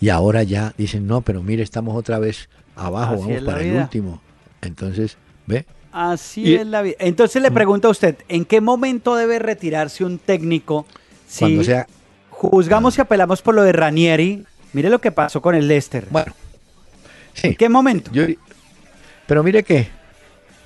[0.01, 3.75] y ahora ya dicen, no, pero mire, estamos otra vez abajo, Así vamos para el
[3.75, 4.21] último.
[4.61, 5.65] Entonces, ¿ve?
[5.91, 6.95] Así Y- es la vida.
[6.99, 10.85] Entonces le pregunto a usted, ¿en qué momento debe retirarse un técnico
[11.27, 11.87] si Cuando sea...
[12.29, 14.45] juzgamos y apelamos por lo de Ranieri?
[14.73, 16.07] Mire lo que pasó con el Leicester.
[16.09, 16.33] Bueno,
[17.33, 17.47] sí.
[17.49, 18.11] ¿En qué momento?
[18.13, 18.25] Yo-
[19.27, 19.87] pero mire que,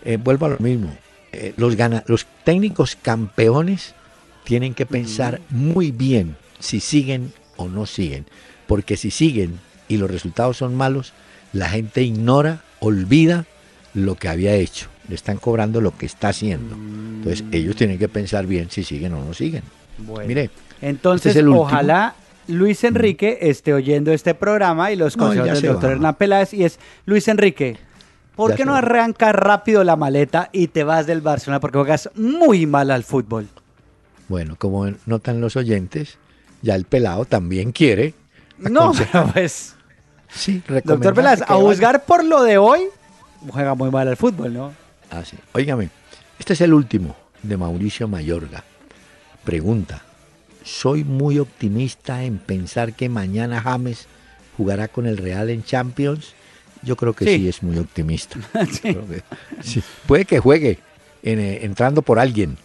[0.06, 0.96] eh, vuelvo a lo mismo,
[1.34, 3.96] eh, los, gana, los técnicos campeones
[4.44, 8.26] tienen que pensar muy bien si siguen o no siguen,
[8.68, 11.14] porque si siguen y los resultados son malos,
[11.52, 13.46] la gente ignora, olvida
[13.94, 16.76] lo que había hecho, le están cobrando lo que está haciendo.
[16.76, 19.64] Entonces ellos tienen que pensar bien si siguen o no siguen.
[19.98, 20.28] Bueno.
[20.28, 20.50] Mire,
[20.82, 21.66] Entonces, este es el último.
[21.66, 21.68] Mm.
[21.68, 22.16] ojalá
[22.48, 25.94] Luis Enrique esté oyendo este programa y los consejos del doctor va.
[25.94, 26.54] Hernán Peláez.
[26.54, 27.78] Y es, Luis Enrique,
[28.36, 31.60] ¿por Ya qué no arrancas rápido la maleta y te vas del Barcelona?
[31.60, 33.48] Porque juegas muy mal al fútbol.
[34.28, 36.18] bueno, como notan los oyentes,
[36.62, 38.14] ya el pelado también quiere.
[38.58, 39.76] No, aconsejar- pero pues,
[40.30, 42.82] Sí, doctor que a juzgar por lo de hoy,
[43.50, 44.74] juega muy mal al fútbol, ¿no?
[45.12, 45.38] Ah, sí.
[45.54, 45.90] Óigame,
[46.40, 48.64] este es el último de Mauricio Mayorga.
[49.44, 50.02] Pregunta,
[50.64, 54.08] soy muy optimista en pensar que mañana James
[54.58, 56.34] jugará con el Real en Champions.
[56.84, 58.38] Yo creo que sí, es muy optimista.
[60.08, 60.80] Puede que juegue
[61.24, 62.58] eh, entrando por alguien,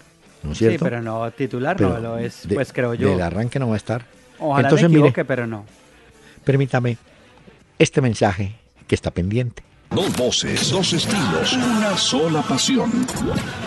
[0.43, 0.79] ¿no es cierto?
[0.79, 3.11] Sí, pero no titular, no lo es, pues creo yo.
[3.11, 4.05] Del arranque no va a estar.
[4.39, 5.65] Ojalá Entonces, me equivoque, pero no.
[6.45, 6.99] Permítame
[7.79, 8.55] este mensaje
[8.87, 9.63] que está pendiente.
[9.91, 12.91] Dos voces, dos estilos, una sola pasión.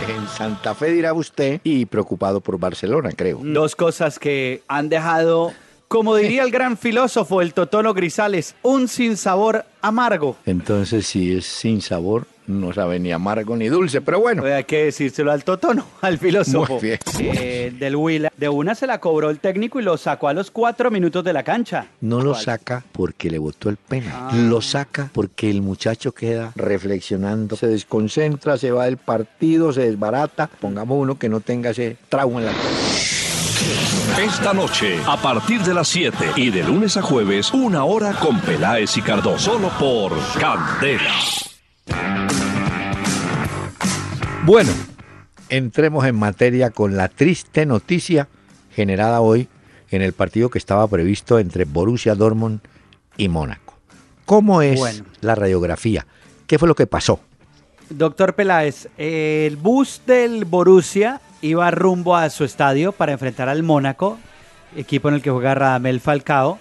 [0.07, 3.39] En Santa Fe dirá usted y preocupado por Barcelona, creo.
[3.43, 5.51] Dos cosas que han dejado
[5.91, 10.37] como diría el gran filósofo, el Totono Grisales, un sinsabor amargo.
[10.45, 14.45] Entonces, si es sin sabor, no sabe ni amargo ni dulce, pero bueno.
[14.45, 16.75] Hay que decírselo al Totono, al filósofo.
[16.75, 16.99] Muy bien.
[17.19, 18.31] Eh, del Huila.
[18.37, 21.33] De una se la cobró el técnico y lo sacó a los cuatro minutos de
[21.33, 21.87] la cancha.
[21.99, 24.29] No lo saca porque le botó el pena.
[24.29, 24.31] Ah.
[24.33, 27.57] Lo saca porque el muchacho queda reflexionando.
[27.57, 30.49] Se desconcentra, se va del partido, se desbarata.
[30.61, 33.20] Pongamos uno que no tenga ese trauma en la cabeza.
[34.19, 38.39] Esta noche, a partir de las 7 y de lunes a jueves, una hora con
[38.39, 41.13] Peláez y Cardoso, solo por Candela.
[44.45, 44.71] Bueno,
[45.49, 48.27] entremos en materia con la triste noticia
[48.75, 49.47] generada hoy
[49.91, 52.61] en el partido que estaba previsto entre Borussia Dortmund
[53.17, 53.75] y Mónaco.
[54.25, 56.07] ¿Cómo es la radiografía?
[56.47, 57.19] ¿Qué fue lo que pasó?
[57.89, 64.17] Doctor Peláez, el bus del Borussia iba rumbo a su estadio para enfrentar al Mónaco,
[64.75, 66.59] equipo en el que juega Radamel Falcao,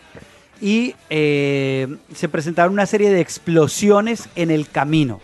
[0.60, 5.20] y eh, se presentaron una serie de explosiones en el camino.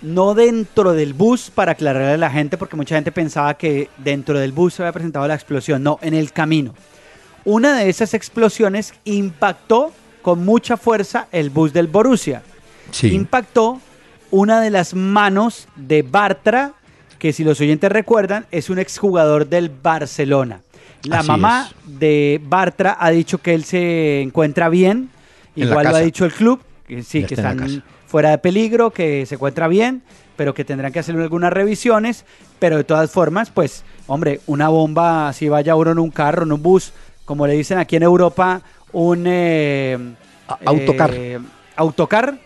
[0.00, 4.38] No dentro del bus, para aclararle a la gente, porque mucha gente pensaba que dentro
[4.38, 5.82] del bus se había presentado la explosión.
[5.82, 6.74] No, en el camino.
[7.44, 12.42] Una de esas explosiones impactó con mucha fuerza el bus del Borussia.
[12.90, 13.14] Sí.
[13.14, 13.80] Impactó
[14.32, 16.74] una de las manos de Bartra,
[17.22, 20.62] que si los oyentes recuerdan, es un exjugador del Barcelona.
[21.04, 25.08] La mamá de Bartra ha dicho que él se encuentra bien,
[25.54, 29.36] igual lo ha dicho el club, que sí, que están fuera de peligro, que se
[29.36, 30.02] encuentra bien,
[30.34, 32.24] pero que tendrán que hacer algunas revisiones,
[32.58, 36.50] pero de todas formas, pues, hombre, una bomba, si vaya uno en un carro, en
[36.50, 36.92] un bus,
[37.24, 39.96] como le dicen aquí en Europa, un eh,
[40.64, 41.12] autocar.
[41.14, 41.38] Eh,
[41.76, 42.36] autocar,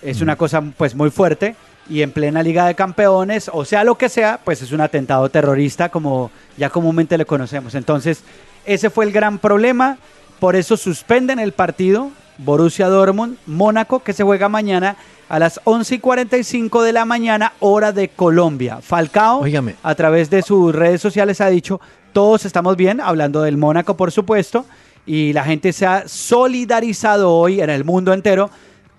[0.00, 1.56] es una cosa pues muy fuerte
[1.88, 5.28] y en plena Liga de Campeones, o sea lo que sea, pues es un atentado
[5.28, 7.74] terrorista como ya comúnmente le conocemos.
[7.74, 8.22] Entonces,
[8.64, 9.98] ese fue el gran problema,
[10.38, 14.96] por eso suspenden el partido Borussia Dortmund, Mónaco, que se juega mañana
[15.28, 18.80] a las 11 y 45 de la mañana, hora de Colombia.
[18.82, 19.44] Falcao,
[19.82, 21.80] a través de sus redes sociales, ha dicho,
[22.12, 24.66] todos estamos bien, hablando del Mónaco, por supuesto,
[25.06, 28.50] y la gente se ha solidarizado hoy en el mundo entero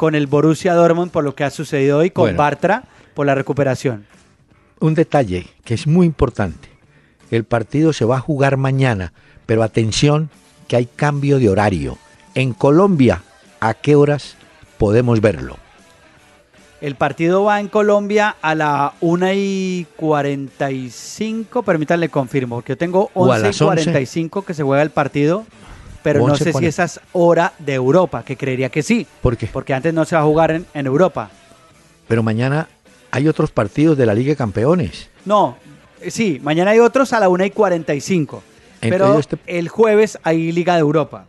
[0.04, 4.06] con el Borussia Dortmund por lo que ha sucedido hoy, con Bartra por la recuperación.
[4.82, 6.68] Un detalle que es muy importante.
[7.32, 9.14] El partido se va a jugar mañana,
[9.46, 10.30] pero atención
[10.68, 11.98] que hay cambio de horario.
[12.36, 13.24] En Colombia,
[13.62, 14.36] ¿a qué horas
[14.78, 15.56] podemos verlo?
[16.82, 23.10] El partido va en Colombia a la 1 y 45, permítanle confirmo, porque yo tengo
[23.14, 25.46] 11 y 45 que se juega el partido
[26.04, 29.08] pero no sé si esa es hora de Europa, que creería que sí.
[29.22, 29.48] ¿Por qué?
[29.48, 31.32] Porque antes no se va a jugar en, Europa.
[32.08, 32.68] Pero mañana
[33.10, 35.10] hay otros partidos de la Liga de Campeones.
[35.26, 35.58] No,
[36.02, 38.44] eh, sí, mañana hay otros a la 1 y 45.
[38.82, 41.26] pero este el jueves hay Liga de Europa.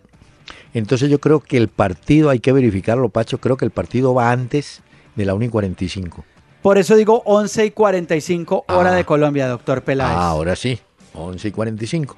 [0.74, 4.32] Entonces yo creo que el partido, hay que verificarlo, Pacho, creo que el partido va
[4.32, 4.82] antes
[5.14, 6.24] de la 1 y 45.
[6.62, 8.94] Por eso digo 11 y 45 hora ah.
[8.94, 10.16] de Colombia, doctor Peláez.
[10.16, 10.80] Ah, ahora sí,
[11.12, 12.16] 11 y 45.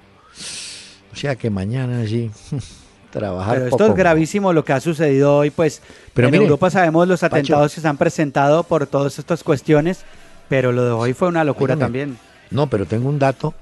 [1.16, 2.30] O sea que mañana sí.
[3.10, 3.54] Trabajar.
[3.54, 5.80] Pero esto es gravísimo lo que ha sucedido hoy, pues
[6.12, 10.04] pero en Europa sabemos los atentados que se han presentado por todas estas cuestiones,
[10.50, 12.18] pero lo de hoy fue una locura también.
[12.50, 13.54] No, pero tengo un dato,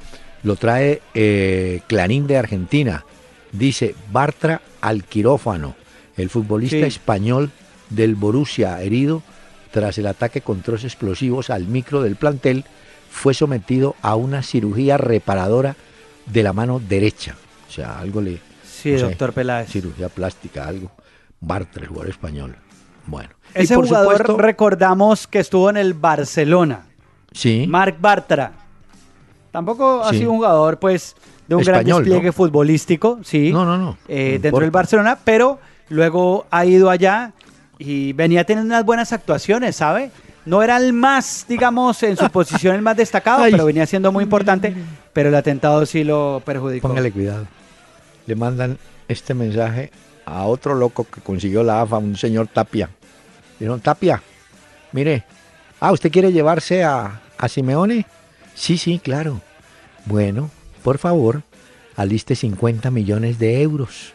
[0.42, 3.04] lo trae eh, Clarín de Argentina.
[3.52, 5.76] Dice Bartra al quirófano,
[6.16, 7.52] el futbolista español
[7.90, 9.22] del Borussia herido
[9.70, 12.64] tras el ataque con trozos explosivos al micro del plantel,
[13.10, 15.76] fue sometido a una cirugía reparadora
[16.26, 17.36] de la mano derecha.
[17.74, 18.38] O sea, algo le...
[18.64, 19.68] Sí, doctor Peláez.
[19.68, 20.92] Cirugía plástica, algo.
[21.40, 22.56] Bartra, el jugador español.
[23.04, 23.30] Bueno.
[23.52, 26.86] Ese jugador recordamos que estuvo en el Barcelona.
[27.32, 27.66] Sí.
[27.68, 28.52] Marc Bartra.
[29.50, 31.16] Tampoco ha sido un jugador, pues,
[31.48, 33.50] de un gran despliegue futbolístico, sí.
[33.52, 33.98] No, no, no.
[34.06, 35.58] Eh, dentro del Barcelona, pero
[35.88, 37.32] luego ha ido allá
[37.76, 40.12] y venía teniendo unas buenas actuaciones, ¿sabe?
[40.46, 44.22] No era el más, digamos, en su posición el más destacado, pero venía siendo muy
[44.22, 44.72] importante.
[45.12, 46.88] Pero el atentado sí lo perjudicó.
[46.88, 47.46] Póngale cuidado.
[48.26, 49.90] Le mandan este mensaje
[50.24, 52.90] a otro loco que consiguió la AFA, un señor Tapia.
[53.58, 54.22] Dijeron, Tapia,
[54.92, 55.24] mire,
[55.80, 58.06] ah, ¿usted quiere llevarse a, a Simeone?
[58.54, 59.40] Sí, sí, claro.
[60.06, 60.50] Bueno,
[60.82, 61.42] por favor,
[61.96, 64.12] aliste 50 millones de euros,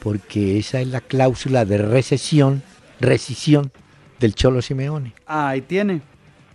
[0.00, 2.62] porque esa es la cláusula de recesión,
[3.00, 3.72] rescisión
[4.18, 5.14] del Cholo Simeone.
[5.26, 6.02] Ahí tiene.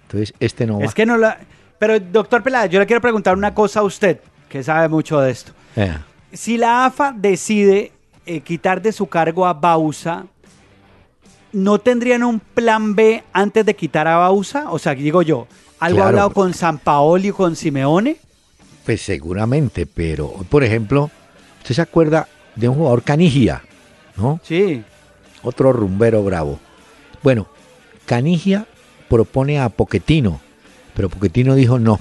[0.04, 0.86] Entonces, este no va.
[0.86, 1.40] Es que no la...
[1.78, 5.32] Pero, doctor Peláez, yo le quiero preguntar una cosa a usted, que sabe mucho de
[5.32, 5.52] esto.
[6.36, 7.92] Si la AFA decide
[8.26, 10.26] eh, quitar de su cargo a Bausa,
[11.54, 14.70] ¿no tendrían un plan B antes de quitar a Bausa?
[14.72, 15.48] O sea, digo yo,
[15.80, 16.10] ¿algo Claro.
[16.10, 18.18] hablado con San Paoli o con Simeone?
[18.86, 21.10] Pues seguramente, pero, por ejemplo,
[21.62, 23.64] ¿usted se acuerda de un jugador Canigia?
[24.18, 24.40] ¿No?
[24.44, 24.84] Sí.
[25.44, 26.60] otro rumbero bravo.
[27.22, 27.48] Bueno,
[28.06, 28.66] Canigia
[29.10, 30.40] propone a Poquetino,
[30.96, 32.00] pero Poquetino dijo no.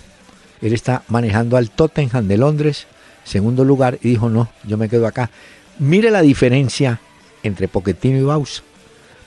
[0.63, 2.87] Él está manejando al Tottenham de Londres,
[3.25, 5.31] segundo lugar, y dijo no, yo me quedo acá.
[5.79, 7.01] Mire la diferencia
[7.43, 8.63] entre Poquetino y Bausa.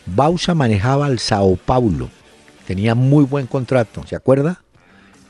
[0.06, 2.10] Bausa manejaba al Sao Paulo,
[2.66, 4.62] tenía muy buen contrato, ¿se acuerda?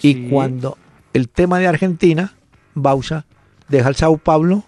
[0.02, 0.78] Y cuando
[1.14, 2.34] el tema de Argentina,
[2.76, 3.26] Bausa
[3.70, 4.64] deja el Sao Paulo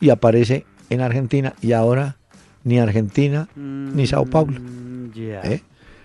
[0.00, 2.16] y aparece en Argentina y ahora
[2.64, 4.58] ni Argentina ni Sao Paulo.
[4.58, 5.10] Mm.
[5.16, 5.62] ¿eh?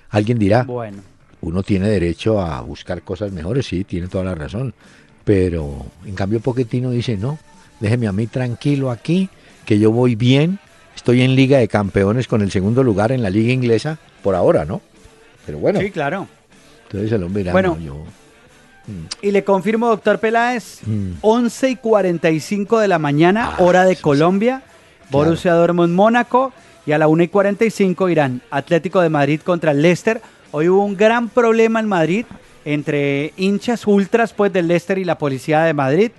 [0.10, 0.98] Alguien dirá, Bueno.
[1.42, 4.74] uno tiene derecho a buscar cosas mejores, sí, tiene toda la razón.
[5.28, 7.38] Pero en cambio Poquetino dice, no,
[7.82, 9.28] déjeme a mí tranquilo aquí,
[9.66, 10.58] que yo voy bien,
[10.96, 14.64] estoy en Liga de Campeones con el segundo lugar en la Liga Inglesa, por ahora,
[14.64, 14.82] ¿no?
[15.46, 16.30] Pero bueno, Sí, claro.
[16.84, 17.76] entonces el hombre Bueno.
[17.78, 18.04] no, yo...
[19.22, 21.16] Y le confirmo, doctor Peláez, Mm.
[21.20, 24.64] 11 y 45 de la mañana, Ah, hora de sí, Colombia,
[25.12, 26.54] Borussia Dortmund Mónaco,
[26.86, 30.22] y a la 1 y 45 irán Atlético de Madrid contra el Leicester.
[30.52, 32.26] Hoy hubo un gran problema en Madrid
[32.68, 36.12] entre hinchas ultras pues del Leicester y la policía de Madrid.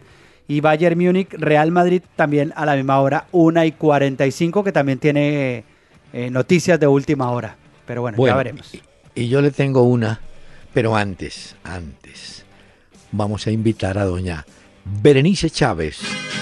[0.51, 4.99] Y Bayern Múnich, Real Madrid también a la misma hora, 1 y 45, que también
[4.99, 5.65] tiene
[6.15, 7.55] eh, noticias de última hora.
[7.87, 8.75] Pero bueno, Bueno, ya veremos.
[8.75, 8.81] Y,
[9.15, 10.21] y yo le tengo una,
[10.73, 12.47] pero antes, antes,
[13.13, 14.47] vamos a invitar a doña
[15.03, 16.01] Berenice Chávez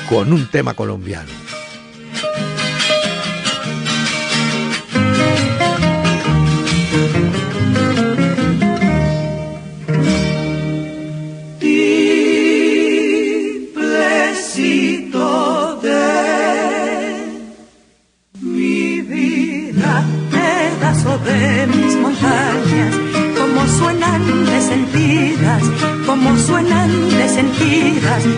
[0.09, 1.46] con un tema colombiano.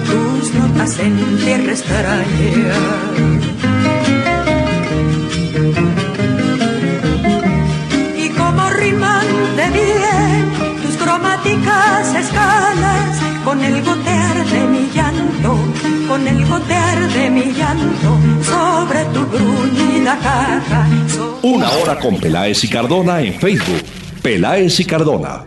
[0.06, 2.74] Tus notas en tierra extraña.
[8.16, 9.26] y como riman
[9.56, 15.58] de bien tus cromáticas escalas con el gotear de mi llanto,
[16.08, 20.86] con el gotear de mi llanto sobre tu gruñida caja.
[21.42, 23.82] Una hora con Peláez y Cardona en Facebook.
[24.22, 25.44] Peláez y Cardona.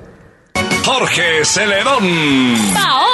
[0.83, 2.03] Jorge Celedón.
[2.73, 3.10] Paola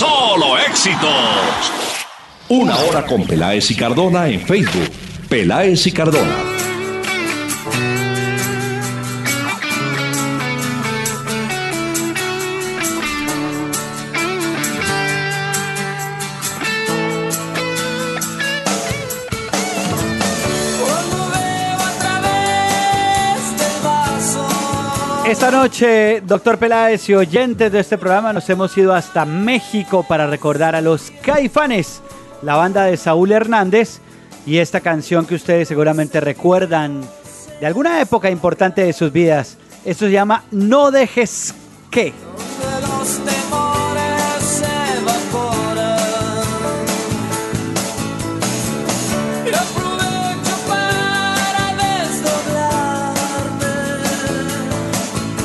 [0.00, 1.72] solo éxitos.
[2.48, 4.90] Una hora con Peláez y Cardona en Facebook.
[5.28, 6.69] Peláez y Cardona.
[25.30, 30.26] Esta noche, doctor Peláez y oyentes de este programa, nos hemos ido hasta México para
[30.26, 32.02] recordar a los Caifanes,
[32.42, 34.00] la banda de Saúl Hernández,
[34.44, 37.02] y esta canción que ustedes seguramente recuerdan
[37.60, 39.56] de alguna época importante de sus vidas.
[39.84, 41.54] Esto se llama No dejes
[41.92, 42.12] que.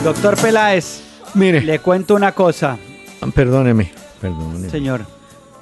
[0.05, 1.01] Doctor Peláez,
[1.33, 2.77] Mire, le cuento una cosa,
[3.33, 3.91] perdóneme,
[4.21, 4.69] perdóneme.
[4.69, 5.03] señor.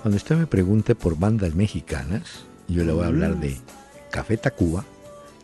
[0.01, 3.57] Cuando usted me pregunte por bandas mexicanas, yo le voy a hablar de
[4.11, 4.83] Café Tacuba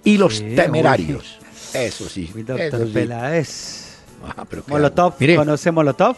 [0.04, 1.40] y Los Sí, Temerarios.
[1.74, 2.94] Eso sí, Uy, eso doctor sí.
[2.94, 4.00] Peláez.
[4.36, 5.14] Ah, pero ¿qué Molotov?
[5.18, 6.18] Mire, ¿conoce Molotov?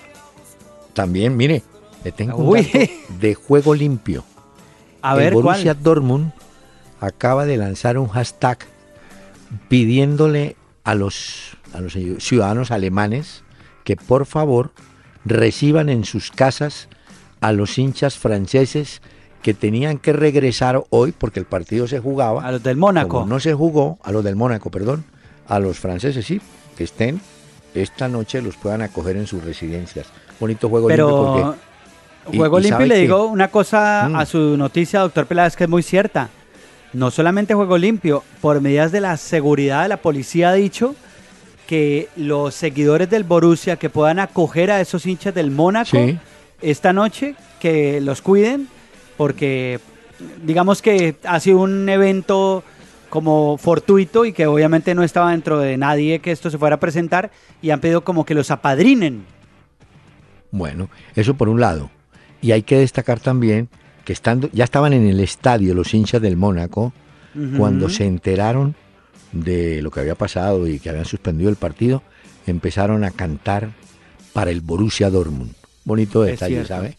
[0.94, 1.62] también, mire,
[2.04, 2.80] le tengo un dato
[3.20, 4.24] de juego limpio.
[5.04, 5.84] A el ver, Borussia ¿cuál?
[5.84, 6.32] Dortmund
[7.00, 8.58] acaba de lanzar un hashtag
[9.70, 13.44] pidiéndole a los, a los ciudadanos alemanes
[13.84, 14.72] que por favor
[15.26, 16.88] reciban en sus casas
[17.42, 19.02] a los hinchas franceses
[19.42, 22.44] que tenían que regresar hoy porque el partido se jugaba.
[22.46, 23.10] A los del Mónaco.
[23.22, 25.04] Como no se jugó, a los del Mónaco, perdón,
[25.48, 26.40] a los franceses sí,
[26.78, 27.20] que estén
[27.74, 30.08] esta noche los puedan acoger en sus residencias.
[30.40, 31.58] Bonito juego limpio porque
[32.32, 34.16] y- Juego y Limpio sabe le que- digo una cosa Mm.
[34.16, 36.30] a su noticia, doctor Peláez, que es muy cierta.
[36.94, 40.94] No solamente Juego Limpio, por medidas de la seguridad, la policía ha dicho
[41.72, 46.20] que los seguidores del Borussia que puedan acoger a esos hinchas del Mónaco Sí.
[46.62, 48.68] esta noche, que los cuiden,
[49.16, 49.80] porque
[50.44, 52.66] digamos que ha sido un evento
[53.10, 56.80] como fortuito y que obviamente no estaba dentro de nadie que esto se fuera a
[56.82, 59.24] presentar y han pedido como que los apadrinen.
[60.52, 61.90] Bueno, eso por un lado.
[62.42, 63.70] Y hay que destacar también
[64.04, 66.92] que estando, ya estaban en el estadio los hinchas del Mónaco
[67.58, 68.76] cuando se enteraron
[69.32, 72.04] de lo que había pasado y que habían suspendido el partido,
[72.48, 73.70] empezaron a cantar
[74.34, 75.54] para el Borussia Dortmund.
[75.86, 76.68] Bonito Es detalle, cierto.
[76.68, 76.98] ¿sabe?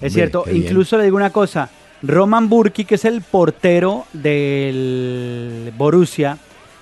[0.00, 0.58] Es cierto, bien.
[0.58, 1.70] incluso le digo una cosa,
[2.02, 6.38] Roman Burki, que es el portero del Borussia,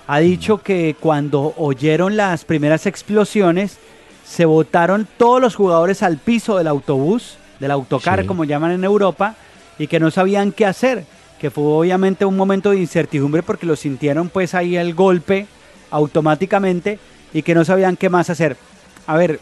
[0.07, 3.77] ha dicho que cuando oyeron las primeras explosiones,
[4.25, 8.27] se botaron todos los jugadores al piso del autobús, del autocar, Sí.
[8.27, 9.35] como llaman en Europa,
[9.79, 11.05] y que no sabían qué hacer,
[11.43, 15.45] que fue obviamente un momento de incertidumbre porque lo sintieron pues ahí el golpe
[15.91, 16.99] automáticamente
[17.33, 18.55] y que no sabían qué más hacer.
[19.07, 19.41] A ver,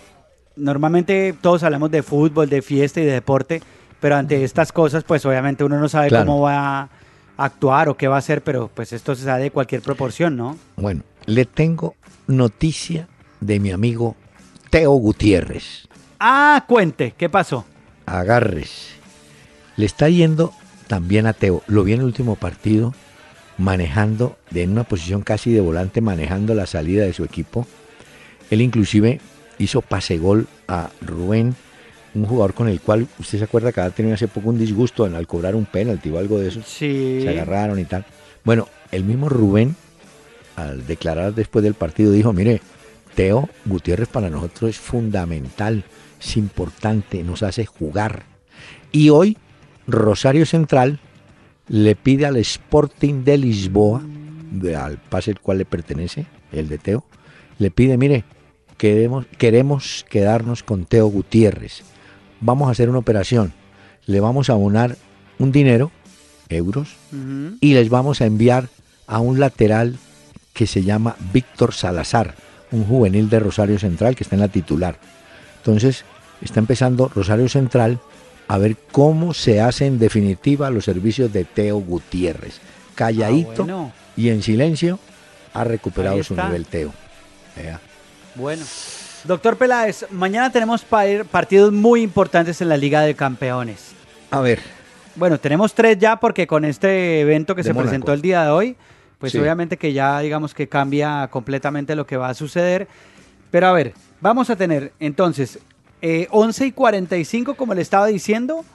[0.55, 3.61] normalmente todos hablamos de fútbol, de fiesta y de deporte,
[3.99, 6.25] pero ante estas cosas, pues obviamente uno no sabe Claro.
[6.25, 6.89] cómo va a
[7.37, 10.57] actuar o qué va a hacer, pero pues esto se sabe de cualquier proporción, ¿no?
[10.77, 11.93] Bueno, le tengo
[12.25, 13.09] noticia
[13.41, 14.15] de mi amigo
[14.71, 15.87] Teo Gutiérrez.
[16.19, 17.63] Ah, cuente, ¿qué pasó?
[18.07, 18.93] Agárrese.
[19.75, 20.51] Le está yendo
[20.91, 21.63] también a Teo.
[21.67, 22.93] Lo vi en el último partido
[23.57, 27.65] manejando en una posición casi de volante, manejando la salida de su equipo.
[28.49, 29.21] Él inclusive
[29.57, 31.55] hizo pase gol a Rubén,
[32.13, 35.07] un jugador con el cual usted se acuerda que había tenido hace poco un disgusto
[35.07, 36.61] en, al cobrar un penalti o algo de eso.
[36.65, 37.19] Sí.
[37.21, 38.05] Se agarraron y tal.
[38.43, 39.77] Bueno, el mismo Rubén,
[40.57, 42.59] al declarar después del partido, dijo, mire,
[43.15, 45.85] Teo Gutiérrez para nosotros es fundamental,
[46.19, 48.23] es importante, nos hace jugar.
[48.91, 49.37] Y hoy
[49.91, 50.99] Rosario Central
[51.67, 54.01] le pide al Sporting de Lisboa,
[54.77, 57.05] al pase el cual le pertenece, el de Teo,
[57.59, 58.25] le pide, mire,
[58.77, 61.83] queremos, queremos quedarnos con Teo Gutiérrez.
[62.39, 63.53] Vamos a hacer una operación.
[64.05, 64.97] Le vamos a abonar
[65.37, 65.91] un dinero,
[66.49, 66.95] euros,
[67.61, 68.67] y les vamos a enviar
[69.07, 69.97] a un lateral
[70.53, 72.35] que se llama Víctor Salazar,
[72.71, 74.97] un juvenil de Rosario Central que está en la titular.
[75.57, 76.03] Entonces,
[76.41, 77.99] está empezando Rosario Central
[78.51, 82.59] a ver cómo se hace en definitiva los servicios de Teo Gutiérrez.
[82.95, 83.91] Calladito Ah, bueno.
[84.17, 84.99] y en silencio
[85.53, 86.91] ha recuperado su nivel Teo.
[88.35, 88.65] Bueno.
[89.23, 93.91] Doctor Peláez, mañana tenemos pa- partidos muy importantes en la Liga de Campeones.
[94.31, 94.59] A ver,
[95.15, 97.89] Bueno, tenemos tres ya porque con este evento que se Mónaco.
[97.89, 98.75] presentó el día de hoy,
[99.19, 99.37] pues Sí.
[99.39, 102.87] obviamente que ya digamos que cambia completamente lo que va a suceder.
[103.49, 105.59] Pero a ver, vamos a tener entonces
[106.01, 108.65] eh, 11 y 45, como le estaba diciendo,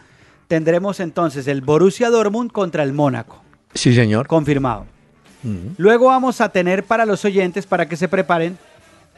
[0.49, 3.43] tendremos entonces el Borussia Dortmund contra el Mónaco,
[3.75, 4.27] sí señor.
[4.27, 4.87] confirmado.
[5.77, 8.59] Luego vamos a tener para los oyentes, para que se preparen,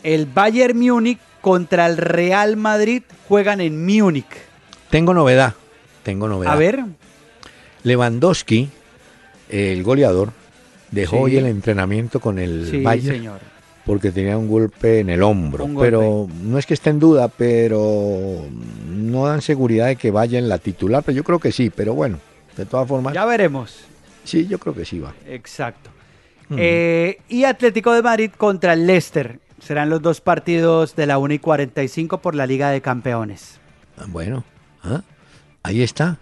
[0.03, 4.27] el Bayern Múnich contra el Real Madrid, juegan en Múnich.
[4.91, 5.55] Tengo novedad,
[6.03, 6.53] tengo novedad.
[6.53, 6.85] A ver,
[7.83, 8.69] Lewandowski,
[9.49, 10.33] el goleador,
[10.91, 11.23] dejó Sí.
[11.23, 13.41] hoy el entrenamiento con el sí, Bayern señor.
[13.89, 15.67] Porque tenía un golpe en el hombro.
[15.81, 18.45] Pero no es que esté en duda, pero
[18.91, 21.03] no dan seguridad de que vaya en la titular.
[21.03, 22.19] Pero yo creo que sí, pero bueno,
[22.55, 23.81] de todas formas, Ya veremos.
[24.25, 25.15] sí, yo creo que sí va.
[25.27, 25.89] Exacto.
[26.51, 29.41] Eh, y Atlético de Madrid contra el Leicester.
[29.59, 33.59] Serán los dos partidos de la 1 y 45 por la Liga de Campeones.
[33.97, 34.45] Ah, Bueno,
[34.85, 35.01] ah,
[35.63, 36.19] ahí está.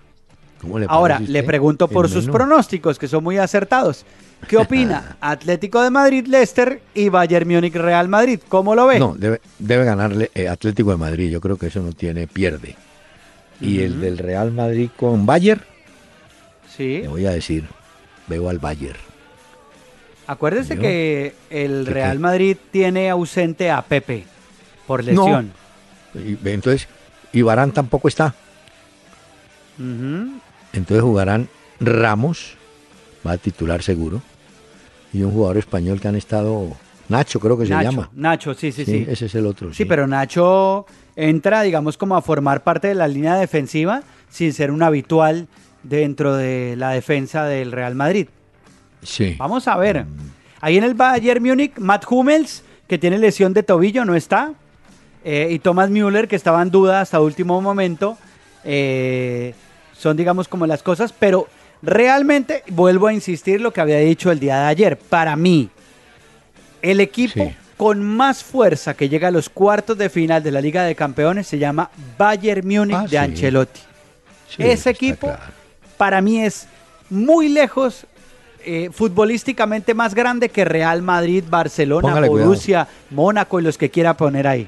[0.61, 2.33] ¿Cómo le Ahora, le pregunto por sus menú?
[2.39, 4.05] pronósticos, que son muy acertados.
[4.49, 8.41] ¿Qué opina Atlético de Madrid, Leicester y Bayern Múnich, Real Madrid?
[8.49, 8.99] ¿Cómo lo ve?
[8.99, 11.31] No, debe, debe ganarle eh, Atlético de Madrid.
[11.31, 12.75] Yo creo que eso no tiene pierde.
[13.61, 15.63] Y el del Real Madrid con Bayern,
[16.77, 17.01] Sí.
[17.03, 17.65] le voy a decir,
[18.27, 18.99] veo al Bayern.
[20.27, 22.19] Acuérdese Yo- que el ¿Qué, Real?
[22.19, 24.25] Madrid tiene ausente a Pepe
[24.87, 25.53] por lesión.
[26.13, 26.89] Ve, entonces,
[27.33, 28.35] y Barán tampoco está.
[30.77, 31.49] Entonces jugarán
[31.81, 32.57] Ramos,
[33.27, 34.23] va a titular seguro,
[35.13, 36.73] y un jugador español que han estado,
[37.09, 38.11] Nacho creo que se llama.
[38.15, 39.07] Nacho, sí, sí, sí.
[39.09, 39.73] Ese es el otro.
[39.73, 44.71] Sí, pero Nacho entra, digamos, como a formar parte de la línea defensiva sin ser
[44.71, 45.49] un habitual
[45.83, 48.29] dentro de la defensa del Real Madrid.
[49.03, 49.37] Sí.
[49.39, 50.05] Vamos a ver.
[50.61, 54.53] Ahí en el Bayern Múnich, Matt Hummels que tiene lesión de tobillo, no está.
[55.25, 58.17] Eh, y Thomas Müller, que estaba en duda hasta último momento.
[58.65, 59.55] Eh,
[59.99, 61.13] son, digamos, como las cosas.
[61.19, 61.49] Pero
[61.83, 64.97] realmente, vuelvo a insistir lo que había dicho el día de ayer.
[64.99, 65.69] Para mí,
[66.83, 67.55] el equipo Sí.
[67.77, 71.47] con más fuerza que llega a los cuartos de final de la Liga de Campeones
[71.47, 73.17] se llama Bayern Múnich Ah, de sí.
[73.17, 73.81] Ancelotti.
[74.49, 75.43] Sí, Ese equipo claro.
[75.97, 76.67] para mí es
[77.11, 78.07] muy lejos
[78.69, 82.49] eh, futbolísticamente más grande que Real Madrid, Barcelona, Póngale cuidado.
[82.49, 84.67] Borussia, Mónaco y los que quiera poner ahí.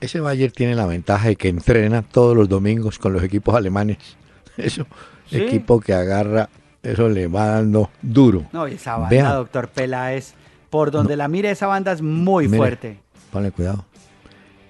[0.00, 3.98] Ese Bayern tiene la ventaja de que entrena todos los domingos con los equipos alemanes.
[4.64, 4.86] Eso,
[5.30, 5.36] Sí.
[5.42, 6.48] equipo que agarra,
[6.82, 8.44] eso le va dando duro.
[8.52, 9.32] No, y esa banda, Vea.
[9.34, 10.34] doctor Peláez,
[10.68, 12.58] por donde la mire esa banda es muy Mire.
[12.58, 12.98] fuerte.
[13.32, 13.84] Ponle cuidado.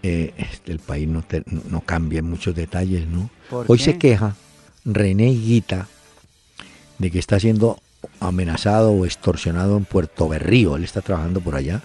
[0.02, 3.30] Eh, este, el país no, te- no cambia en muchos detalles, ¿no?
[3.50, 3.84] ¿Por Hoy qué?
[3.84, 4.36] se queja
[4.84, 5.88] René Higuita
[6.98, 7.78] de que está siendo
[8.20, 10.76] amenazado o extorsionado en Puerto Berrío.
[10.76, 11.80] Él está trabajando por allá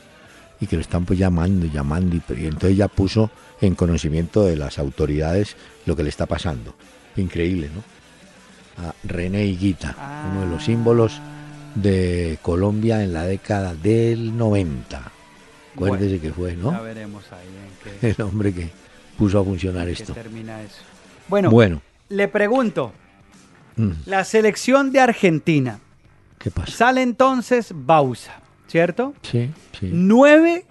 [0.61, 2.15] y que lo están pues llamando llamando.
[2.15, 3.31] Y, y entonces ya puso
[3.61, 6.75] en conocimiento de las autoridades lo que le está pasando.
[7.19, 7.83] Increíble, ¿no?
[8.87, 9.95] A René Higuita,
[10.31, 11.19] uno de los símbolos
[11.75, 15.11] de Colombia en la década del 90.
[15.75, 16.83] Acuérdese Bueno, que fue, Ya ¿no?
[16.83, 18.69] veremos ahí en qué, El hombre que
[19.17, 20.13] puso a funcionar esto.
[20.13, 20.81] termina eso.
[21.27, 22.93] Bueno, Bueno, le pregunto,
[23.75, 25.79] mm, la selección de Argentina,
[26.39, 26.71] ¿qué pasa?
[26.71, 29.13] sale entonces Bausa, ¿cierto?
[29.21, 29.89] Sí, sí.
[29.91, 30.65] Nueve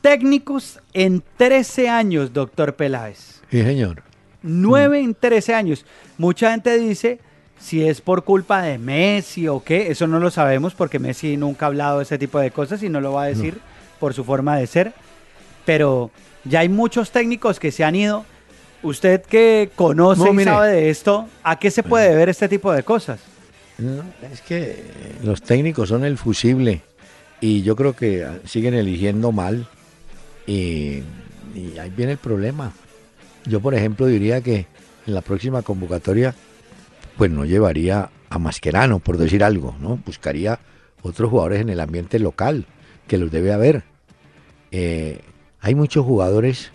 [0.00, 3.40] técnicos en 13 años, doctor Peláez.
[3.50, 4.02] Sí, señor.
[4.42, 5.84] Nueve en 13 años.
[6.18, 7.20] Mucha gente dice
[7.60, 9.90] si es por culpa de Messi o qué.
[9.90, 12.88] Eso no lo sabemos porque Messi nunca ha hablado de ese tipo de cosas y
[12.88, 13.58] no lo va a decir
[14.00, 14.92] por su forma de ser.
[15.64, 16.10] Pero
[16.44, 18.24] ya hay muchos técnicos que se han ido.
[18.82, 22.72] Usted que conoce No, y sabe de esto, ¿a qué se puede ver este tipo
[22.72, 23.20] de cosas?
[23.78, 24.84] No, es que
[25.22, 26.82] los técnicos son el fusible
[27.40, 29.68] y yo creo que siguen eligiendo mal
[30.46, 31.02] y,
[31.54, 32.72] y ahí viene el problema.
[33.46, 34.66] Yo, por ejemplo, diría que
[35.06, 36.34] en la próxima convocatoria,
[37.16, 39.98] pues no llevaría a Mascherano, por decir algo, ¿no?
[40.06, 40.58] Buscaría
[41.02, 42.66] otros jugadores en el ambiente local,
[43.06, 43.82] que los debe haber.
[44.70, 45.20] Eh,
[45.60, 46.70] hay muchos jugadores.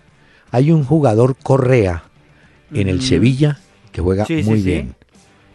[0.51, 2.03] Hay un jugador Correa
[2.73, 3.05] en el Ujú.
[3.07, 3.59] Sevilla
[3.91, 4.65] que juega Sí, muy sí.
[4.65, 4.95] bien.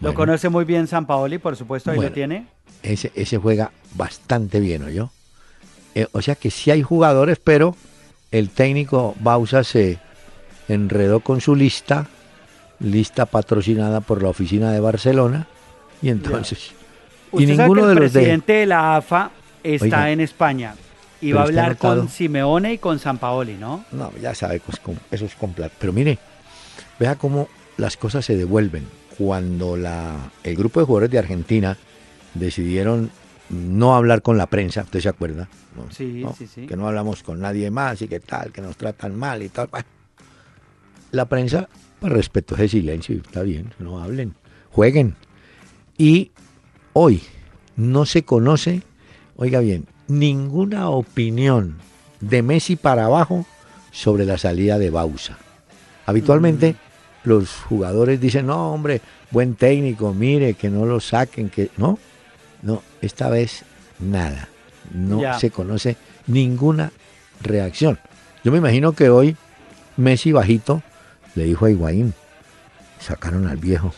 [0.01, 2.11] Lo Bueno, conoce muy bien San Paoli, por supuesto, ahí Bueno.
[2.11, 2.47] lo tiene.
[2.83, 5.11] ese, ese juega bastante bien, yo
[6.13, 7.77] o sea que sí hay jugadores, pero
[8.31, 9.99] el técnico Bausa se
[10.69, 12.07] enredó con su lista,
[12.81, 15.47] lista patrocinada por la oficina de Barcelona,
[16.01, 16.73] y entonces...
[17.35, 18.21] Y ninguno de el los de...
[18.21, 19.31] presidente de la AFA
[19.63, 20.75] está Oiga, en España
[21.23, 22.09] y va a hablar con.
[22.11, 23.85] Simeone y con San Paoli, ¿no?
[23.93, 25.73] No, ya sabe, pues, con- eso es con plata.
[25.79, 26.19] Pero mire,
[26.99, 27.49] vea cómo
[27.79, 28.87] las cosas se devuelven.
[29.17, 31.79] Cuando la, el grupo de jugadores de Argentina
[32.35, 33.11] decidieron
[33.49, 35.49] no hablar con la prensa, ¿usted se acuerda?
[35.77, 36.67] No, Sí, no, sí, sí.
[36.67, 39.69] Que no hablamos con nadie más y que tal, que nos tratan mal y tal.
[39.69, 39.87] Bueno,
[41.13, 41.69] la prensa,
[42.01, 44.35] pues respetó ese silencio está bien, no hablen,
[44.71, 45.15] jueguen.
[45.97, 46.33] Y
[46.95, 47.23] hoy
[47.77, 48.83] no se conoce,
[49.37, 51.77] oiga bien, ninguna opinión
[52.21, 53.47] de Messi para abajo
[53.93, 55.39] sobre la salida de Bausa.
[56.07, 56.77] Habitualmente
[57.25, 59.01] los jugadores dicen, no, hombre,
[59.31, 61.99] buen técnico, mire, que no lo saquen, que no,
[62.63, 63.65] no, esta vez
[64.01, 64.49] nada.
[64.93, 65.97] No se conoce
[66.27, 66.91] ninguna
[67.41, 67.99] reacción.
[68.43, 69.37] Yo me imagino que hoy
[69.97, 70.83] Messi bajito
[71.35, 72.15] le dijo a Higuaín,
[73.01, 73.93] sacaron al viejo.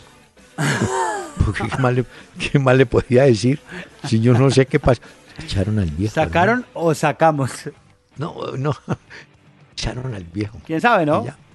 [1.45, 2.05] Porque ¿qué más, le,
[2.39, 3.59] qué más le podía decir?
[4.05, 5.01] Si yo no sé qué pasa.
[5.43, 6.13] Echaron al viejo.
[6.13, 6.71] ¿Sacaron hermano.
[6.73, 7.51] o sacamos?
[8.17, 8.73] No, no.
[9.73, 10.57] Echaron al viejo.
[10.65, 11.25] ¿Quién sabe, no?
[11.25, 11.37] Ya.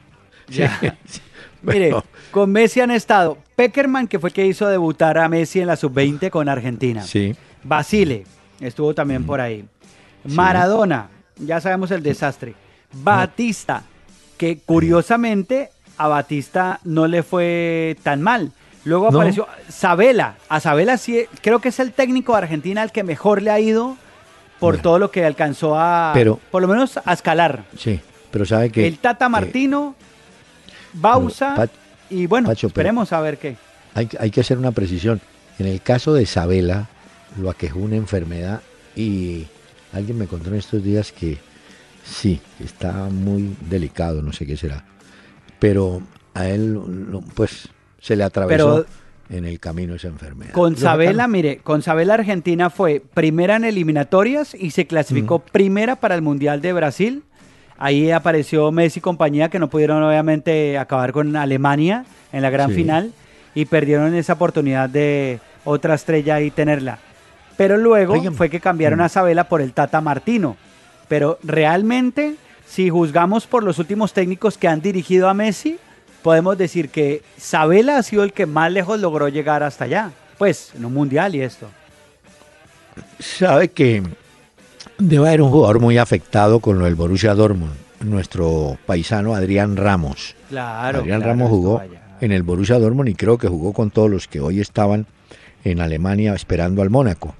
[0.51, 0.99] Ya.
[1.07, 1.21] Sí.
[1.63, 5.69] Mire, Bueno, con Messi han estado Peckerman, que fue que hizo debutar a Messi en
[5.69, 7.03] la sub-20 con Argentina.
[7.03, 7.37] sí.
[7.63, 8.25] Basile
[8.59, 9.65] estuvo también por ahí.
[10.25, 12.55] Maradona, ya sabemos el desastre.
[12.93, 13.85] Batista,
[14.41, 15.69] que curiosamente
[15.99, 18.53] a Batista no le fue tan mal.
[18.85, 19.19] Luego No.
[19.19, 20.37] apareció Sabela.
[20.49, 23.61] A Sabela sí, creo que es el técnico de Argentina el que mejor le ha
[23.61, 23.99] ido
[24.59, 24.83] por Bueno.
[24.83, 27.65] todo lo que alcanzó a, Pero- por lo menos a escalar.
[27.77, 29.95] Sí, pero sabe que el Tata eh, Martino,
[30.95, 31.69] Bausa
[32.09, 33.57] y bueno, Pacho, esperemos a ver qué.
[33.95, 35.21] hay, hay que hacer una precisión.
[35.59, 36.89] En el caso de Isabela,
[37.39, 38.63] lo aquejó una enfermedad
[38.97, 39.47] y
[39.93, 41.37] alguien me contó en estos días que
[42.05, 44.85] sí, está muy delicado, no sé qué será.
[45.59, 46.03] Pero
[46.35, 46.79] a él,
[47.35, 47.69] pues,
[48.01, 48.87] se le atravesó
[49.29, 50.53] en el camino esa enfermedad.
[50.53, 56.15] Con Sabela, mire, con Sabela Argentina fue primera en eliminatorias y se clasificó primera para
[56.15, 57.23] el Mundial de Brasil.
[57.79, 62.71] Ahí apareció Messi y compañía que no pudieron obviamente acabar con Alemania en la gran
[62.71, 62.77] Sí.
[62.77, 63.13] final
[63.55, 66.99] y perdieron esa oportunidad de otra estrella ahí tenerla.
[67.57, 70.57] Pero luego Oigan, fue que cambiaron a Sabela por el Tata Martino.
[71.11, 72.37] Pero realmente,
[72.69, 75.77] si juzgamos por los últimos técnicos que han dirigido a Messi,
[76.23, 80.13] podemos decir que Sabela ha sido el que más lejos logró llegar hasta allá.
[80.39, 81.67] Pues, en un mundial y esto.
[83.19, 84.05] Sabe que
[84.99, 90.37] debe haber un jugador muy afectado con lo del Borussia Dortmund, nuestro paisano Adrián Ramos.
[90.49, 91.01] Claro.
[91.01, 91.83] Adrián claro, Ramos jugó
[92.21, 95.07] en el Borussia Dortmund y creo que jugó con todos los que hoy estaban
[95.65, 97.35] en Alemania esperando al Mónaco.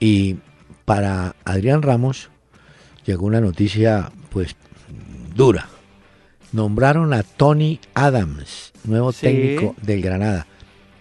[0.00, 0.38] Y
[0.86, 2.30] para Adrián Ramos
[3.04, 4.54] llegó una noticia pues
[5.34, 5.68] dura.
[6.52, 9.22] Nombraron a Tony Adams, nuevo Sí.
[9.26, 10.46] técnico del Granada.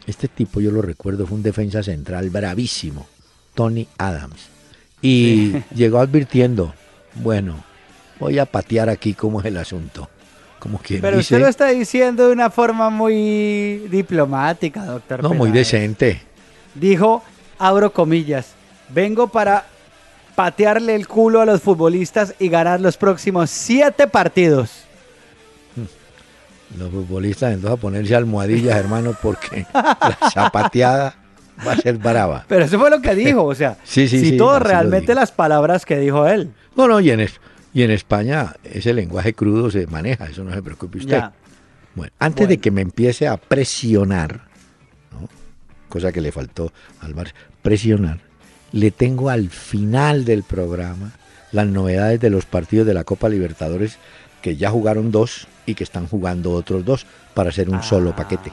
[0.07, 3.07] Este tipo yo lo recuerdo, fue un defensa central bravísimo,
[3.53, 4.47] Tony Adams.
[5.01, 6.73] Y llegó advirtiendo,
[7.15, 7.63] bueno,
[8.19, 10.09] voy a patear aquí cómo es el asunto.
[10.59, 15.23] Como quien Pero dice, usted lo está diciendo de una forma muy diplomática, doctor.
[15.23, 16.21] no, muy decente.
[16.75, 17.23] Dijo,
[17.57, 18.53] abro comillas,
[18.89, 19.65] vengo para
[20.35, 24.85] patearle el culo a los futbolistas y ganar los próximos siete partidos.
[26.77, 31.15] Los futbolistas entonces a ponerse almohadillas, hermano, porque la zapateada
[31.67, 32.45] va a ser brava.
[32.47, 35.31] Pero eso fue lo que dijo, o sea, Sí, sí, si sí, todo realmente las
[35.33, 36.51] palabras que dijo él.
[36.77, 37.41] No, no, y en, es-
[37.73, 41.11] y en España ese lenguaje crudo se maneja, eso no se preocupe usted.
[41.11, 41.33] Ya.
[41.93, 44.47] Bueno, antes de que me empiece a presionar,
[45.11, 45.27] ¿no?
[45.89, 46.71] cosa que le faltó
[47.01, 48.19] al Barça, presionar,
[48.71, 51.11] le tengo al final del programa
[51.51, 53.97] las novedades de los partidos de la Copa Libertadores
[54.41, 58.15] que ya jugaron dos y que están jugando otros dos para hacer un solo Ah.
[58.15, 58.51] paquete.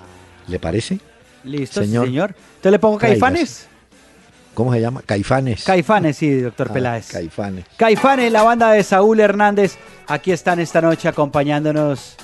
[0.49, 0.99] ¿Le parece?
[1.45, 2.07] Listo, Señor.
[2.07, 2.35] señor.
[2.57, 2.99] Entonces le pongo.
[2.99, 3.67] Caifanes.
[4.55, 5.03] ¿Cómo se llama?
[5.07, 5.63] Caifanes.
[5.65, 7.09] Caifanes, sí, doctor Ah, Peláez.
[7.13, 7.65] Caifanes.
[7.77, 9.77] Caifanes, la banda de Saúl Hernández,
[10.09, 12.17] aquí están esta noche acompañándonos.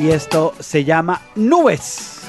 [0.00, 2.21] Y esto se llama Nubes.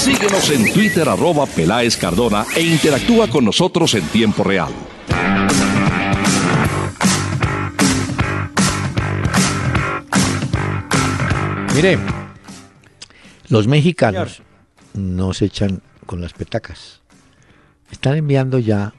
[0.00, 4.72] Síguenos en Twitter arroba Peláez Cardona e interactúa con nosotros en tiempo real.
[11.74, 11.98] Mire,
[13.50, 14.42] los mexicanos
[14.94, 17.02] no se echan con las petacas.
[17.90, 18.94] Están enviando ya,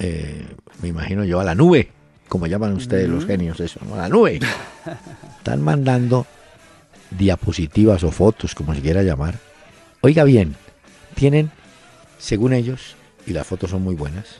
[0.00, 0.48] eh,
[0.82, 1.92] me imagino yo, a la nube,
[2.28, 3.94] como llaman ustedes los genios eso, ¿no?
[3.94, 4.40] a la nube.
[5.38, 6.26] Están mandando
[7.12, 9.49] diapositivas o fotos, como se quiera llamar.
[10.02, 10.56] Oiga bien,
[11.14, 11.50] tienen,
[12.18, 12.96] según ellos,
[13.26, 14.38] y las fotos son muy buenas,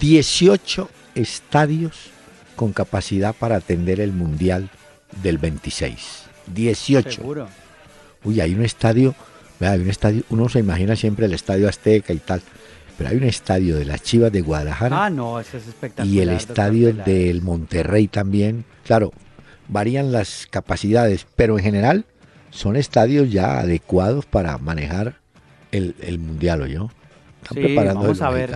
[0.00, 2.10] 18 estadios
[2.56, 4.70] con capacidad para atender el Mundial
[5.22, 6.24] del 26.
[6.54, 7.10] 18.
[7.10, 7.48] Seguro.
[8.24, 9.14] Uy, hay un estadio,
[9.60, 12.42] vea, hay un estadio, uno se imagina siempre el estadio Azteca y tal,
[12.96, 16.12] pero hay un estadio de las Chivas de Guadalajara Ah, no, ese es espectacular.
[16.12, 18.64] y el estadio del Monterrey también.
[18.84, 19.12] Claro,
[19.68, 22.04] varían las capacidades, pero en general
[22.50, 25.14] son estadios ya adecuados para manejar
[25.72, 26.90] el, el mundial, ¿o yo?
[27.42, 28.50] Están Sí, preparando vamos los a ver.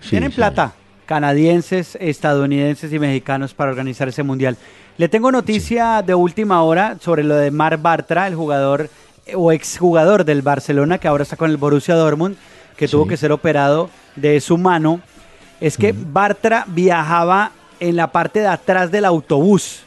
[0.00, 0.72] Sí, Tienen plata,
[1.06, 4.56] canadienses, estadounidenses y mexicanos para organizar ese mundial.
[4.96, 8.88] Le tengo noticia de última hora sobre lo de Mar Bartra, el jugador
[9.34, 12.36] o exjugador del Barcelona que ahora está con el Borussia Dortmund,
[12.76, 15.00] que tuvo que ser operado de su mano.
[15.60, 19.80] Es que Bartra viajaba en la parte de atrás del autobús,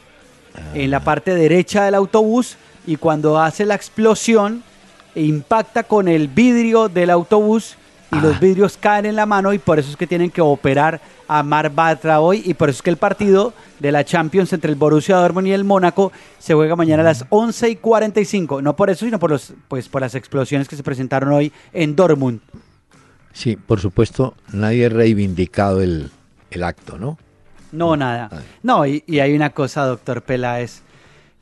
[0.74, 2.56] en la parte derecha del autobús,
[2.86, 4.62] y cuando hace la explosión,
[5.14, 7.76] impacta con el vidrio del autobús
[8.12, 8.38] y los Ah.
[8.40, 11.70] vidrios caen en la mano y por eso es que tienen que operar a Mar
[11.70, 15.16] Bartra hoy y por eso es que el partido de la Champions entre el Borussia
[15.16, 18.60] Dortmund y el Mónaco se juega mañana a las 11 y 45.
[18.62, 21.96] No por eso, sino por, los, pues, por las explosiones que se presentaron hoy en
[21.96, 22.40] Dortmund.
[23.32, 26.10] Sí, por supuesto, nadie ha reivindicado el,
[26.50, 27.18] el acto, ¿no?
[27.72, 28.28] No, nada.
[28.30, 28.44] Ay.
[28.62, 30.82] No, y, y hay una cosa, doctor Peláez.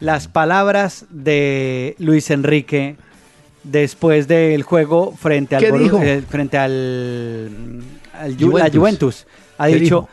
[0.03, 2.97] Las palabras de Luis Enrique
[3.63, 7.51] después del juego frente al eh, frente al,
[8.13, 8.79] al Ju- la Juventus.
[8.79, 9.27] Juventus
[9.59, 10.09] ha ¿Qué dicho dijo?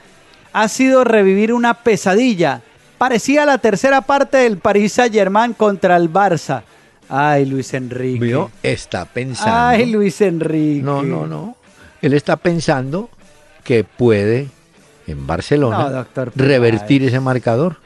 [0.53, 2.61] ha sido revivir una pesadilla
[2.99, 6.61] parecía la tercera parte del Paris Saint Germain contra el Barça
[7.09, 8.51] ay Luis Enrique ¿Vio?
[8.61, 9.51] Está pensando.
[9.55, 11.55] ay Luis Enrique No, no, no.
[12.03, 13.09] Él está pensando
[13.63, 14.47] que puede
[15.07, 17.77] en Barcelona No, revertir ese marcador.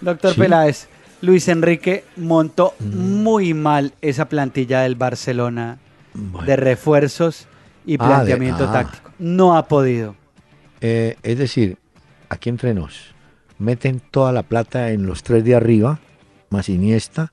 [0.00, 0.40] Doctor Sí.
[0.40, 0.88] Peláez,
[1.22, 3.22] Luis Enrique montó Mm.
[3.22, 5.78] muy mal esa plantilla del Barcelona
[6.12, 6.46] Bueno.
[6.46, 7.46] de refuerzos
[7.86, 8.72] y Ah, de- planteamiento ah.
[8.72, 9.10] táctico.
[9.18, 10.14] No ha podido.
[10.80, 11.78] Eh, es decir,
[12.28, 13.14] aquí entre nos,
[13.58, 16.00] meten toda la plata en los tres de arriba,
[16.50, 17.32] más Iniesta,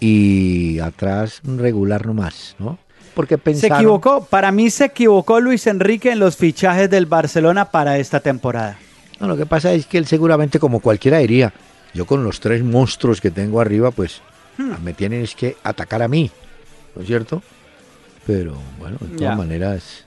[0.00, 2.78] y atrás regular nomás, ¿no?
[3.14, 3.78] Porque Se pensaron...
[3.78, 4.24] equivocó.
[4.24, 8.78] Para mí se equivocó Luis Enrique en los fichajes del Barcelona para esta temporada.
[9.20, 11.52] No, lo que pasa es que él seguramente, como cualquiera diría,
[11.96, 14.20] yo con los tres monstruos que tengo arriba, pues
[14.58, 14.72] Hmm.
[14.84, 16.30] me tienen es que atacar a mí,
[16.94, 17.42] ¿no es cierto?
[18.26, 19.36] Pero bueno, de todas Ya.
[19.36, 20.04] maneras...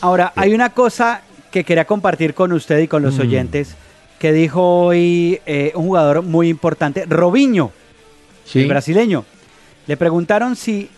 [0.00, 3.20] Ahora, hay una cosa que quería compartir con usted y con los Mm.
[3.22, 3.74] oyentes
[4.18, 7.70] que dijo hoy eh, un jugador muy importante, Robinho,
[8.44, 9.24] Sí, el brasileño.
[9.86, 10.90] Le preguntaron si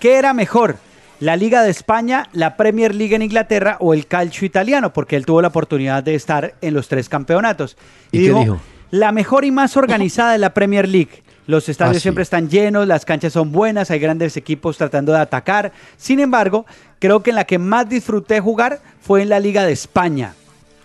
[0.00, 0.76] qué era mejor,
[1.20, 5.24] la Liga de España, la Premier League en Inglaterra o el calcio italiano, porque él
[5.26, 7.76] tuvo la oportunidad de estar en los tres campeonatos.
[8.12, 8.60] ¿Y qué dijo?
[8.90, 11.22] La mejor y más organizada de la Premier League.
[11.46, 12.02] Los estadios Ah, sí.
[12.02, 15.72] siempre están llenos, las canchas son buenas, hay grandes equipos tratando de atacar.
[15.96, 16.66] Sin embargo,
[16.98, 20.34] creo que en la que más disfruté jugar fue en la Liga de España.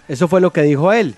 [0.08, 1.16] Eso fue lo que dijo él.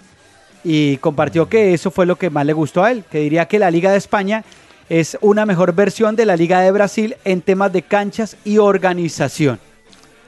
[0.63, 3.59] Y compartió que eso fue lo que más le gustó a él, que diría que
[3.59, 4.45] la Liga de España
[4.87, 9.59] es una mejor versión de la Liga de Brasil en temas de canchas y organización.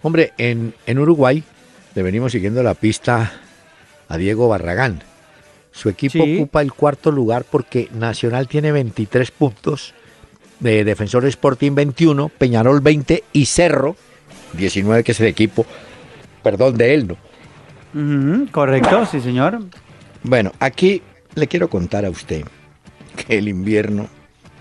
[0.02, 1.42] Hombre, en, en Uruguay
[1.94, 3.32] le venimos siguiendo la pista
[4.10, 5.02] a Diego Barragán.
[5.76, 6.38] Su equipo Sí.
[6.38, 9.94] ocupa el cuarto lugar porque Nacional tiene 23 puntos,
[10.60, 13.98] de Defensor Sporting 21, Peñarol 20 y Cerro
[14.54, 15.66] 19, que es el equipo,
[16.42, 17.18] perdón, de él, ¿no?
[18.52, 19.60] Correcto, sí señor.
[20.24, 21.02] Bueno, aquí
[21.36, 22.46] le quiero contar a usted
[23.16, 24.08] que el invierno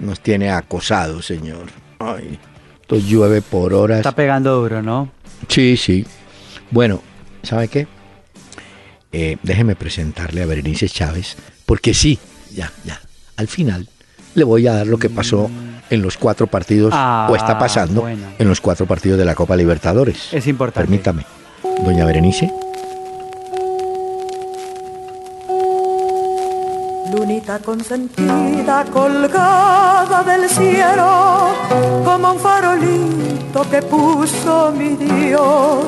[0.01, 1.67] nos tiene acosados, señor.
[2.01, 2.39] Ay,
[2.81, 3.99] esto llueve por horas.
[3.99, 5.11] Está pegando duro, ¿no?
[5.49, 6.05] Sí, sí.
[6.71, 7.01] Bueno,
[7.43, 7.87] ¿sabe qué?
[9.17, 11.37] Eh, déjeme presentarle a Berenice Chávez,
[11.67, 12.19] porque sí,
[12.53, 13.01] ya, ya.
[13.37, 13.89] Al final
[14.35, 15.49] le voy a dar lo que pasó
[15.89, 18.27] en los cuatro partidos, Ah, o está pasando bueno.
[18.37, 20.33] en los cuatro partidos de la Copa Libertadores.
[20.33, 20.81] Es importante.
[20.89, 21.25] Permítame.
[21.85, 22.51] Doña Berenice.
[27.13, 31.51] Lunita consentida colgada del cielo,
[32.05, 35.85] como un farolito que puso mi Dios,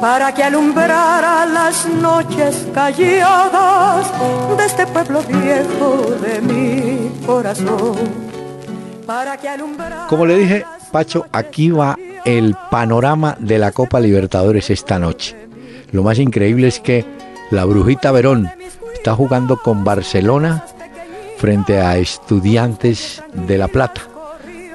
[0.00, 4.10] para que alumbrara las noches calladas
[4.56, 7.96] de este pueblo viejo de mi corazón.
[9.06, 14.70] Para que alumbrara Como le dije, Pacho, aquí va el panorama de la Copa Libertadores
[14.70, 15.36] esta noche.
[15.92, 17.04] Lo más increíble es que
[17.50, 18.50] la Brujita Verón
[18.94, 20.64] está jugando con Barcelona
[21.38, 24.02] frente a Estudiantes de La Plata.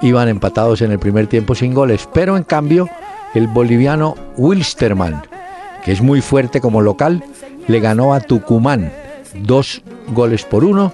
[0.02, 2.88] Iban empatados en el primer tiempo sin goles, pero en cambio
[3.34, 5.24] el boliviano Wilstermann,
[5.84, 7.24] que es muy fuerte como local,
[7.68, 8.92] le ganó a Tucumán
[9.34, 10.92] dos goles por uno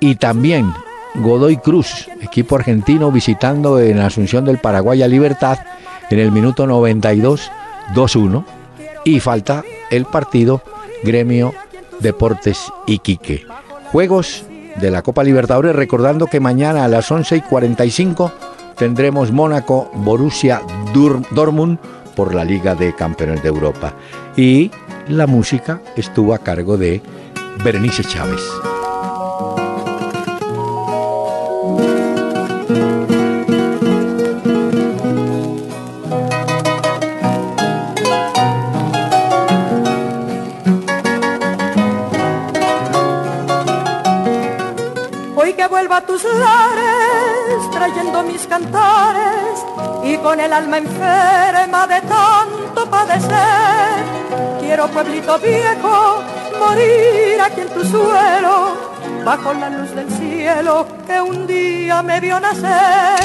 [0.00, 0.72] y también
[1.14, 5.58] Godoy Cruz, equipo argentino visitando en Asunción del Paraguay a Libertad
[6.10, 7.50] en el minuto 92
[7.94, 8.44] 2-1
[9.04, 10.62] y falta el partido
[11.02, 11.54] Gremio
[12.00, 13.46] Deportes Iquique.
[13.92, 14.44] Juegos
[14.76, 18.32] de la Copa Libertadores recordando que mañana a las 11 y 45
[18.76, 20.62] tendremos Mónaco Borussia
[20.94, 21.78] Dortmund
[22.14, 23.94] por la Liga de Campeones de Europa
[24.36, 24.70] y
[25.08, 27.02] la música estuvo a cargo de
[27.64, 28.40] Berenice Chávez.
[45.34, 49.64] Hoy que vuelva a tus lares, trayendo mis cantares,
[50.04, 54.04] y con el alma enferma de tanto padecer.
[54.60, 56.22] Quiero, pueblito viejo,
[56.58, 58.76] morir aquí en tu suelo,
[59.24, 63.24] bajo la luz del cielo que un día me vio nacer.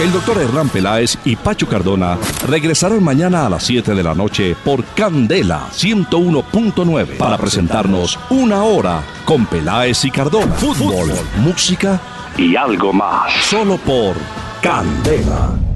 [0.00, 4.56] El doctor Hernán Peláez y Pacho Cardona regresarán mañana a las 7 de la noche
[4.64, 10.54] por Candela 101.9 para presentarnos una hora con Peláez y Cardona.
[10.54, 12.00] Fútbol, música
[12.36, 13.32] y algo más.
[13.44, 14.16] Solo por
[14.62, 15.71] Candela.